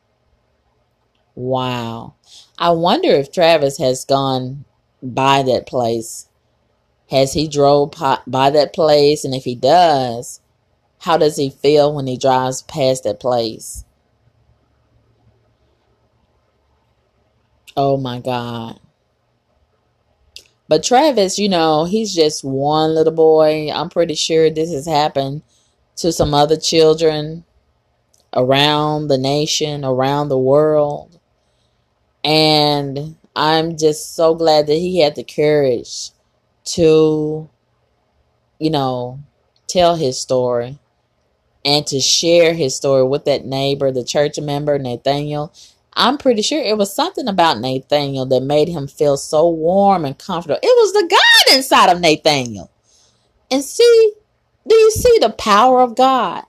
Wow. 1.36 2.16
I 2.60 2.72
wonder 2.72 3.12
if 3.12 3.32
Travis 3.32 3.78
has 3.78 4.04
gone 4.06 4.66
by 5.02 5.44
that 5.44 5.68
place. 5.68 6.28
Has 7.10 7.34
he 7.34 7.48
drove 7.48 7.94
by 8.28 8.50
that 8.50 8.74
place? 8.74 9.24
And 9.24 9.34
if 9.34 9.46
he 9.46 9.56
does, 9.56 10.42
how 11.00 11.18
does 11.18 11.38
he 11.38 11.50
feel 11.50 11.94
when 11.94 12.08
he 12.08 12.18
drives 12.18 12.62
past 12.64 13.04
that 13.06 13.20
place? 13.20 13.86
Oh 17.78 17.98
my 17.98 18.20
God. 18.20 18.80
But 20.68 20.84
Travis, 20.84 21.38
you 21.38 21.50
know, 21.50 21.86
he's 21.86 22.16
just 22.16 22.44
one 22.44 22.96
little 22.96 23.14
boy. 23.14 23.72
I'm 23.72 23.90
pretty 23.90 24.16
sure 24.16 24.50
this 24.50 24.72
has 24.72 24.88
happened 24.88 25.44
to 25.98 26.12
some 26.12 26.34
other 26.34 26.58
children 26.58 27.44
around 28.34 29.08
the 29.08 29.18
nation, 29.18 29.84
around 29.86 30.30
the 30.30 30.40
world. 30.40 31.20
And 32.24 33.18
I'm 33.36 33.78
just 33.78 34.16
so 34.16 34.36
glad 34.36 34.68
that 34.68 34.76
he 34.76 35.00
had 35.02 35.16
the 35.16 35.24
courage 35.24 36.12
to, 36.66 37.50
you 38.60 38.70
know, 38.70 39.20
tell 39.68 39.96
his 39.96 40.20
story 40.20 40.80
and 41.66 41.86
to 41.88 42.00
share 42.00 42.54
his 42.54 42.76
story 42.76 43.04
with 43.04 43.26
that 43.26 43.46
neighbor, 43.46 43.92
the 43.92 44.04
church 44.04 44.40
member, 44.40 44.80
Nathaniel. 44.80 45.54
I'm 45.94 46.18
pretty 46.18 46.42
sure 46.42 46.62
it 46.62 46.78
was 46.78 46.94
something 46.96 47.28
about 47.28 47.60
Nathaniel 47.60 48.26
that 48.28 48.44
made 48.44 48.70
him 48.70 48.88
feel 48.88 49.18
so 49.18 49.50
warm 49.50 50.06
and 50.06 50.18
comfortable. 50.18 50.60
It 50.62 50.66
was 50.66 50.94
the 50.94 51.08
God 51.10 51.56
inside 51.56 51.90
of 51.92 52.02
Nathaniel. 52.02 52.72
And 53.52 53.64
see, 53.64 54.14
do 54.68 54.76
you 54.76 54.92
see 54.92 55.18
the 55.20 55.32
power 55.32 55.82
of 55.82 55.96
God? 55.96 56.44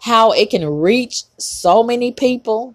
how 0.00 0.32
it 0.32 0.50
can 0.50 0.66
reach 0.66 1.24
so 1.38 1.82
many 1.82 2.12
people. 2.12 2.74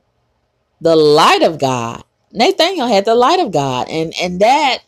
The 0.79 0.95
light 0.95 1.41
of 1.41 1.59
God. 1.59 2.03
Nathaniel 2.31 2.87
had 2.87 3.05
the 3.05 3.15
light 3.15 3.39
of 3.39 3.51
God, 3.51 3.87
and 3.89 4.13
and 4.21 4.39
that 4.41 4.79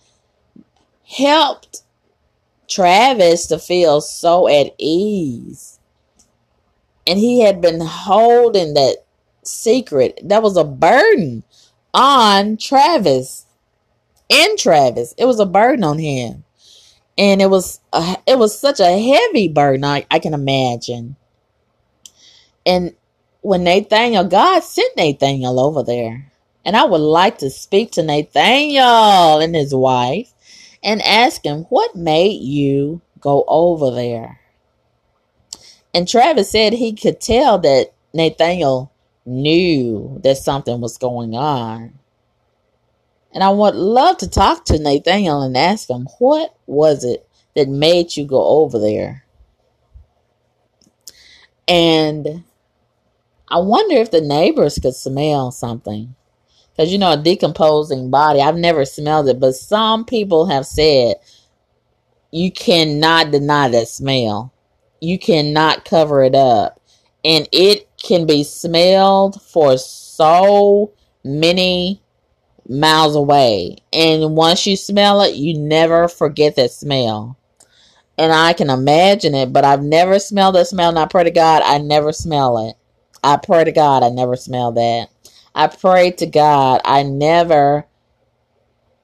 helped 1.08 1.82
Travis 2.68 3.48
to 3.48 3.58
feel 3.58 4.02
so 4.02 4.48
at 4.48 4.74
ease. 4.78 5.80
And 7.08 7.18
he 7.18 7.40
had 7.40 7.62
been 7.62 7.80
holding 7.82 8.74
that 8.74 8.98
secret. 9.48 10.20
That 10.24 10.44
was 10.44 10.58
a 10.58 10.66
burden 10.66 11.44
on 11.94 12.58
Travis. 12.58 13.46
and 14.30 14.58
Travis. 14.60 15.14
It 15.18 15.26
was 15.26 15.40
a 15.40 15.46
burden 15.48 15.84
on 15.84 16.00
him. 16.00 16.44
and 17.18 17.42
it 17.42 17.50
was 17.52 17.82
it 18.28 18.40
was 18.40 18.60
such 18.60 18.82
a 18.82 19.00
heavy 19.02 19.50
burden. 19.50 19.86
I, 19.86 20.08
I 20.12 20.20
can 20.20 20.36
imagine. 20.36 21.18
And 22.66 22.96
when 23.42 23.64
Nathaniel, 23.64 24.26
God 24.26 24.64
sent 24.64 24.98
Nathaniel 24.98 25.60
over 25.60 25.84
there, 25.84 26.32
and 26.66 26.78
I 26.78 26.86
would 26.86 27.02
like 27.02 27.40
to 27.40 27.50
speak 27.50 27.94
to 27.94 28.04
Nathaniel 28.04 29.40
and 29.40 29.56
his 29.56 29.76
wife 29.76 30.34
and 30.84 31.02
ask 31.04 31.46
him 31.46 31.64
what 31.70 31.96
made 31.96 32.42
you 32.42 33.02
go 33.20 33.46
over 33.48 33.92
there. 33.92 34.42
And 35.94 36.08
Travis 36.08 36.52
said 36.52 36.74
he 36.74 36.94
could 36.94 37.22
tell 37.22 37.60
that 37.60 37.94
Nathaniel 38.14 38.92
knew 39.28 40.20
that 40.24 40.38
something 40.38 40.82
was 40.82 40.98
going 40.98 41.36
on. 41.36 42.00
And 43.34 43.44
I 43.44 43.50
would 43.50 43.76
love 43.76 44.18
to 44.18 44.30
talk 44.30 44.66
to 44.66 44.80
Nathaniel 44.80 45.42
and 45.42 45.56
ask 45.56 45.90
him, 45.90 46.08
what 46.18 46.56
was 46.66 47.04
it 47.04 47.28
that 47.56 47.68
made 47.68 48.16
you 48.16 48.26
go 48.26 48.44
over 48.44 48.80
there? 48.80 49.26
And 51.68 52.44
I 53.50 53.60
wonder 53.60 53.98
if 53.98 54.12
the 54.12 54.22
neighbors 54.22 54.80
could 54.80 54.96
smell 54.96 55.52
something. 55.52 56.16
Because, 56.72 56.92
you 56.92 56.98
know, 56.98 57.14
a 57.14 57.18
decomposing 57.18 58.10
body, 58.10 58.40
I've 58.40 58.56
never 58.56 58.86
smelled 58.86 59.28
it, 59.30 59.40
but 59.40 59.56
some 59.56 60.06
people 60.06 60.46
have 60.46 60.66
said 60.66 61.16
you 62.32 62.52
cannot 62.52 63.32
deny 63.32 63.68
that 63.70 63.88
smell. 63.88 64.54
You 65.02 65.18
cannot 65.20 65.86
cover 65.86 66.24
it 66.24 66.36
up. 66.36 66.80
And 67.26 67.50
it 67.52 67.90
can 68.08 68.26
be 68.26 68.44
smelled 68.44 69.42
for 69.42 69.78
so 69.78 70.94
many 71.24 72.02
miles 72.68 73.16
away. 73.16 73.78
And 73.92 74.36
once 74.36 74.66
you 74.66 74.76
smell 74.78 75.22
it, 75.22 75.36
you 75.36 75.58
never 75.58 76.08
forget 76.08 76.56
that 76.56 76.72
smell. 76.72 77.38
And 78.18 78.32
I 78.34 78.54
can 78.54 78.70
imagine 78.70 79.36
it, 79.36 79.54
but 79.54 79.66
I've 79.66 79.84
never 79.84 80.20
smelled 80.20 80.56
that 80.56 80.68
smell. 80.68 80.90
And 80.90 81.00
I 81.00 81.06
pray 81.06 81.26
to 81.26 81.32
God 81.32 81.62
I 81.64 81.78
never 81.78 82.12
smell 82.12 82.58
it. 82.70 82.76
I 83.24 83.38
pray 83.38 83.64
to 83.66 83.72
God 83.72 84.04
I 84.04 84.10
never 84.10 84.36
smell 84.36 84.72
that. 84.72 85.10
I 85.54 85.68
pray 85.68 86.12
to 86.12 86.26
God 86.26 86.82
I 86.86 87.04
never 87.04 87.86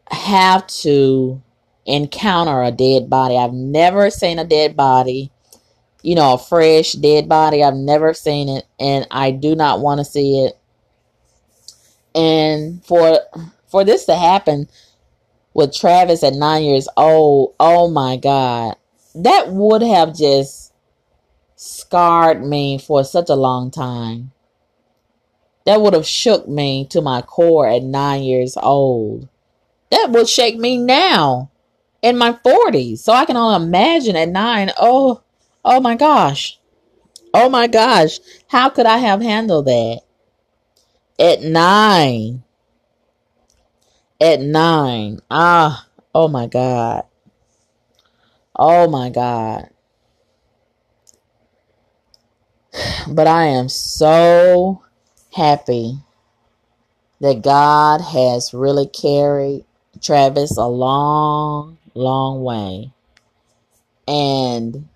have 0.10 0.66
to 0.68 1.42
encounter 1.86 2.62
a 2.64 2.72
dead 2.72 3.10
body. 3.10 3.38
I've 3.38 3.54
never 3.54 4.10
seen 4.10 4.40
a 4.40 4.46
dead 4.46 4.76
body, 4.78 5.32
you 6.04 6.16
know, 6.16 6.34
a 6.34 6.38
fresh 6.38 6.92
dead 6.94 7.28
body. 7.28 7.64
I've 7.64 7.74
never 7.74 8.14
seen 8.14 8.50
it, 8.50 8.66
and 8.80 9.08
I 9.10 9.32
do 9.32 9.56
not 9.56 9.80
want 9.80 10.00
to 10.00 10.06
see 10.06 10.46
it. 10.46 10.58
And 12.14 12.86
for 12.86 13.20
for 13.68 13.84
this 13.84 14.06
to 14.06 14.16
happen 14.16 14.68
with 15.54 15.76
Travis 15.76 16.24
at 16.24 16.34
nine 16.34 16.64
years 16.64 16.88
old, 16.96 17.56
oh 17.60 17.90
my 17.90 18.18
God, 18.18 18.76
that 19.16 19.48
would 19.48 19.82
have 19.82 20.16
just 20.16 20.74
scarred 21.56 22.44
me 22.46 22.78
for 22.78 23.04
such 23.04 23.30
a 23.30 23.36
long 23.36 23.72
time. 23.72 24.32
That 25.66 25.82
would 25.82 25.94
have 25.94 26.06
shook 26.06 26.48
me 26.48 26.86
to 26.90 27.02
my 27.02 27.22
core 27.22 27.68
at 27.68 27.84
nine 27.84 28.24
years 28.24 28.58
old. 28.58 29.30
That 29.90 30.10
would 30.10 30.28
shake 30.28 30.58
me 30.58 30.78
now 30.78 31.52
in 32.02 32.18
my 32.18 32.34
40s. 32.34 33.00
So 33.00 33.14
I 33.14 33.26
can 33.26 33.38
only 33.38 33.64
imagine 33.64 34.16
at 34.16 34.30
nine. 34.30 34.72
Oh, 34.78 35.23
oh 35.64 35.80
my 35.80 35.96
gosh. 35.96 36.60
Oh 37.34 37.50
my 37.50 37.68
gosh. 37.68 38.20
How 38.48 38.70
could 38.70 38.86
I 38.86 38.98
have 38.98 39.22
handled 39.22 39.66
that? 39.66 40.02
At 41.20 41.42
nine. 41.42 42.44
At 44.22 44.42
nine. 44.42 45.20
Ah, 45.30 45.88
oh 46.14 46.28
my 46.28 46.48
God. 46.48 47.06
Oh 48.56 48.88
my 48.88 49.10
God. 49.10 49.70
But 53.08 53.28
I 53.28 53.46
am 53.46 53.70
so 53.70 54.82
happy 55.34 55.98
that 57.20 57.42
God 57.42 58.02
has 58.02 58.54
really 58.54 58.88
carried 58.88 59.66
Travis 60.02 60.58
a 60.58 60.66
long, 60.66 61.78
long 61.94 62.44
way. 62.44 62.92
And 64.08 64.90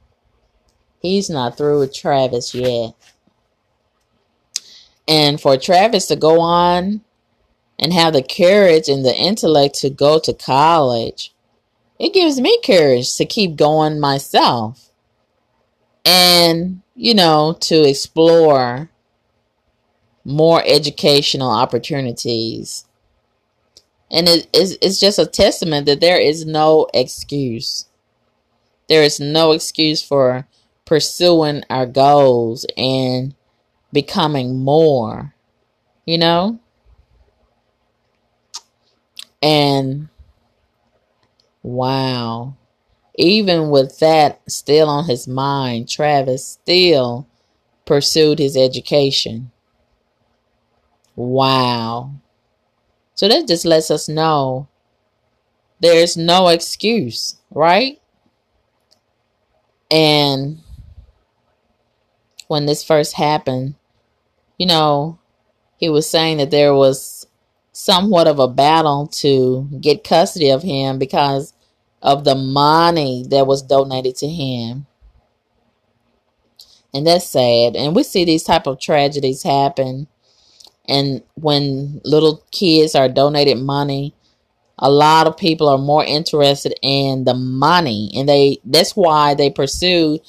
he's 1.07 1.29
not 1.29 1.57
through 1.57 1.79
with 1.79 1.93
Travis 1.93 2.53
yet. 2.53 2.93
And 5.07 5.39
for 5.39 5.57
Travis 5.57 6.07
to 6.07 6.15
go 6.15 6.39
on 6.39 7.01
and 7.79 7.93
have 7.93 8.13
the 8.13 8.23
courage 8.23 8.89
and 8.89 9.05
the 9.05 9.15
intellect 9.15 9.75
to 9.79 9.89
go 9.89 10.19
to 10.19 10.33
college, 10.33 11.33
it 11.99 12.13
gives 12.13 12.39
me 12.39 12.59
courage 12.65 13.15
to 13.15 13.25
keep 13.25 13.55
going 13.55 13.99
myself. 13.99 14.91
And, 16.05 16.81
you 16.95 17.13
know, 17.13 17.57
to 17.61 17.87
explore 17.87 18.89
more 20.23 20.61
educational 20.65 21.49
opportunities 21.49 22.87
and 24.09 24.27
it 24.27 24.47
is 24.53 24.77
it's 24.81 24.99
just 24.99 25.19
a 25.19 25.25
testament 25.25 25.85
that 25.85 25.99
there 25.99 26.19
is 26.19 26.45
no 26.45 26.87
excuse. 26.93 27.85
There 28.87 29.03
is 29.03 29.19
no 29.19 29.51
excuse 29.51 30.01
for 30.01 30.47
pursuing 30.87 31.61
our 31.69 31.85
goals 31.85 32.65
and 32.77 33.35
becoming 33.91 34.63
more, 34.63 35.35
you 36.05 36.17
know? 36.17 36.59
And 39.43 40.07
wow. 41.61 42.55
Even 43.17 43.69
with 43.69 43.99
that 43.99 44.39
still 44.49 44.89
on 44.89 45.05
his 45.05 45.27
mind, 45.27 45.89
Travis 45.89 46.47
still 46.47 47.27
pursued 47.85 48.39
his 48.39 48.55
education. 48.55 49.51
Wow. 51.15 52.11
So 53.15 53.27
that 53.27 53.47
just 53.47 53.65
lets 53.65 53.91
us 53.91 54.07
know 54.07 54.67
there's 55.81 56.15
no 56.15 56.47
excuse, 56.47 57.37
right? 57.51 57.99
And 59.89 60.59
when 62.47 62.65
this 62.65 62.83
first 62.83 63.15
happened, 63.15 63.75
you 64.57 64.65
know, 64.65 65.19
he 65.77 65.89
was 65.89 66.09
saying 66.09 66.37
that 66.37 66.51
there 66.51 66.73
was 66.73 67.27
somewhat 67.71 68.27
of 68.27 68.39
a 68.39 68.47
battle 68.47 69.07
to 69.07 69.67
get 69.79 70.03
custody 70.03 70.49
of 70.49 70.63
him 70.63 70.97
because 70.97 71.53
of 72.01 72.23
the 72.23 72.35
money 72.35 73.25
that 73.29 73.45
was 73.45 73.61
donated 73.61 74.15
to 74.15 74.27
him. 74.27 74.87
And 76.93 77.05
that's 77.05 77.27
sad. 77.27 77.75
And 77.75 77.95
we 77.95 78.03
see 78.03 78.25
these 78.25 78.43
type 78.43 78.65
of 78.65 78.79
tragedies 78.79 79.43
happen 79.43 80.07
and 80.87 81.21
when 81.35 82.01
little 82.03 82.43
kids 82.51 82.95
are 82.95 83.09
donated 83.09 83.57
money, 83.59 84.13
a 84.79 84.89
lot 84.89 85.27
of 85.27 85.37
people 85.37 85.67
are 85.67 85.77
more 85.77 86.03
interested 86.03 86.73
in 86.81 87.25
the 87.25 87.33
money 87.33 88.11
and 88.15 88.29
they 88.29 88.59
that's 88.63 88.95
why 88.95 89.33
they 89.33 89.49
pursue 89.49 90.19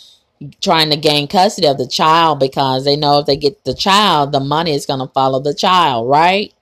trying 0.61 0.91
to 0.91 0.97
gain 0.97 1.29
custody 1.29 1.67
of 1.67 1.79
the 1.79 1.89
child 1.89 2.39
because 2.39 2.85
they 2.85 2.97
know 2.97 3.19
if 3.19 3.27
they 3.27 3.37
get 3.37 3.65
the 3.65 3.75
child, 3.75 4.33
the 4.33 4.41
money 4.41 4.73
is 4.73 4.87
going 4.87 5.01
to 5.01 5.13
follow 5.13 5.41
the 5.41 5.55
child, 5.55 6.09
right? 6.09 6.53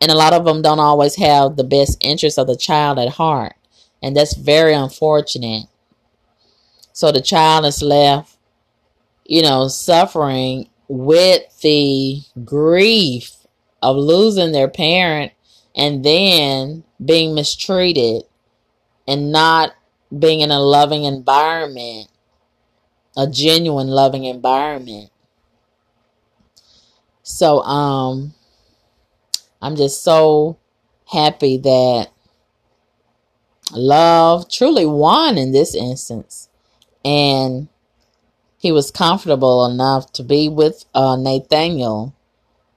And 0.00 0.10
a 0.10 0.14
lot 0.14 0.32
of 0.32 0.44
them 0.44 0.62
don't 0.62 0.80
always 0.80 1.16
have 1.16 1.56
the 1.56 1.64
best 1.64 1.98
interest 2.00 2.38
of 2.38 2.46
the 2.46 2.56
child 2.56 2.98
at 2.98 3.10
heart. 3.10 3.54
And 4.02 4.16
that's 4.16 4.34
very 4.34 4.74
unfortunate. 4.74 5.66
So 6.92 7.12
the 7.12 7.20
child 7.20 7.66
is 7.66 7.82
left, 7.82 8.36
you 9.24 9.42
know, 9.42 9.68
suffering 9.68 10.68
with 10.88 11.60
the 11.60 12.22
grief 12.44 13.32
of 13.82 13.96
losing 13.96 14.52
their 14.52 14.68
parent 14.68 15.32
and 15.74 16.04
then 16.04 16.84
being 17.04 17.34
mistreated 17.34 18.22
and 19.06 19.30
not 19.30 19.74
being 20.16 20.40
in 20.40 20.50
a 20.50 20.60
loving 20.60 21.04
environment, 21.04 22.08
a 23.16 23.26
genuine 23.26 23.88
loving 23.88 24.24
environment. 24.24 25.10
So 27.22 27.62
um 27.62 28.34
I'm 29.60 29.76
just 29.76 30.04
so 30.04 30.58
happy 31.06 31.56
that 31.58 32.10
love 33.72 34.48
truly 34.48 34.86
won 34.86 35.38
in 35.38 35.52
this 35.52 35.74
instance. 35.74 36.48
And 37.04 37.68
he 38.58 38.72
was 38.72 38.90
comfortable 38.90 39.64
enough 39.66 40.12
to 40.12 40.22
be 40.22 40.48
with 40.48 40.84
uh, 40.94 41.16
Nathaniel, 41.16 42.14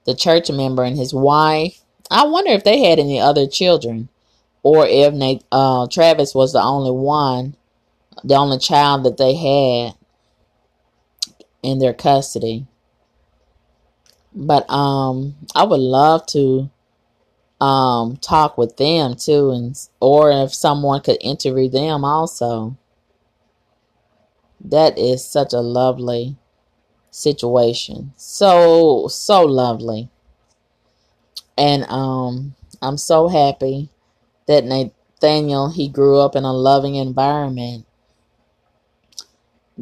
the 0.05 0.15
church 0.15 0.49
member, 0.51 0.83
and 0.83 0.97
his 0.97 1.13
wife. 1.13 1.81
I 2.11 2.25
wonder 2.25 2.51
if 2.51 2.63
they 2.63 2.83
had 2.83 2.99
any 2.99 3.19
other 3.19 3.47
children, 3.47 4.09
or 4.63 4.85
if 4.87 5.13
Nate, 5.13 5.43
uh, 5.51 5.87
Travis 5.87 6.33
was 6.33 6.53
the 6.53 6.61
only 6.61 6.91
one, 6.91 7.55
the 8.23 8.35
only 8.35 8.57
child 8.57 9.03
that 9.03 9.17
they 9.17 9.35
had 9.35 9.98
in 11.63 11.79
their 11.79 11.93
custody. 11.93 12.67
But 14.33 14.69
um, 14.69 15.35
I 15.55 15.63
would 15.63 15.79
love 15.79 16.25
to 16.27 16.69
um, 17.59 18.17
talk 18.17 18.57
with 18.57 18.77
them 18.77 19.15
too, 19.15 19.51
and 19.51 19.75
or 19.99 20.31
if 20.31 20.53
someone 20.53 21.01
could 21.01 21.17
interview 21.21 21.69
them 21.69 22.05
also. 22.05 22.77
That 24.61 24.97
is 24.97 25.25
such 25.25 25.53
a 25.53 25.61
lovely 25.61 26.35
situation. 27.11 28.13
So 28.17 29.07
so 29.07 29.43
lovely. 29.43 30.09
And 31.57 31.85
um 31.89 32.55
I'm 32.81 32.97
so 32.97 33.27
happy 33.27 33.89
that 34.47 34.65
Nathaniel 34.65 35.69
he 35.69 35.87
grew 35.87 36.19
up 36.19 36.35
in 36.35 36.43
a 36.43 36.53
loving 36.53 36.95
environment 36.95 37.85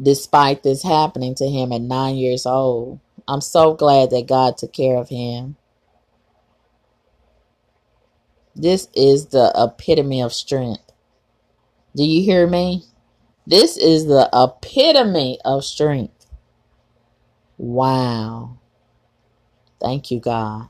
despite 0.00 0.62
this 0.62 0.82
happening 0.82 1.34
to 1.36 1.48
him 1.48 1.72
at 1.72 1.80
9 1.80 2.16
years 2.16 2.46
old. 2.46 3.00
I'm 3.26 3.40
so 3.40 3.74
glad 3.74 4.10
that 4.10 4.26
God 4.26 4.56
took 4.56 4.72
care 4.72 4.96
of 4.96 5.08
him. 5.08 5.56
This 8.54 8.88
is 8.94 9.26
the 9.26 9.52
epitome 9.54 10.20
of 10.20 10.32
strength. 10.32 10.92
Do 11.94 12.04
you 12.04 12.22
hear 12.22 12.46
me? 12.46 12.84
This 13.46 13.76
is 13.76 14.06
the 14.06 14.28
epitome 14.32 15.38
of 15.44 15.64
strength. 15.64 16.26
Wow. 17.56 18.58
Thank 19.80 20.10
you, 20.10 20.20
God. 20.20 20.68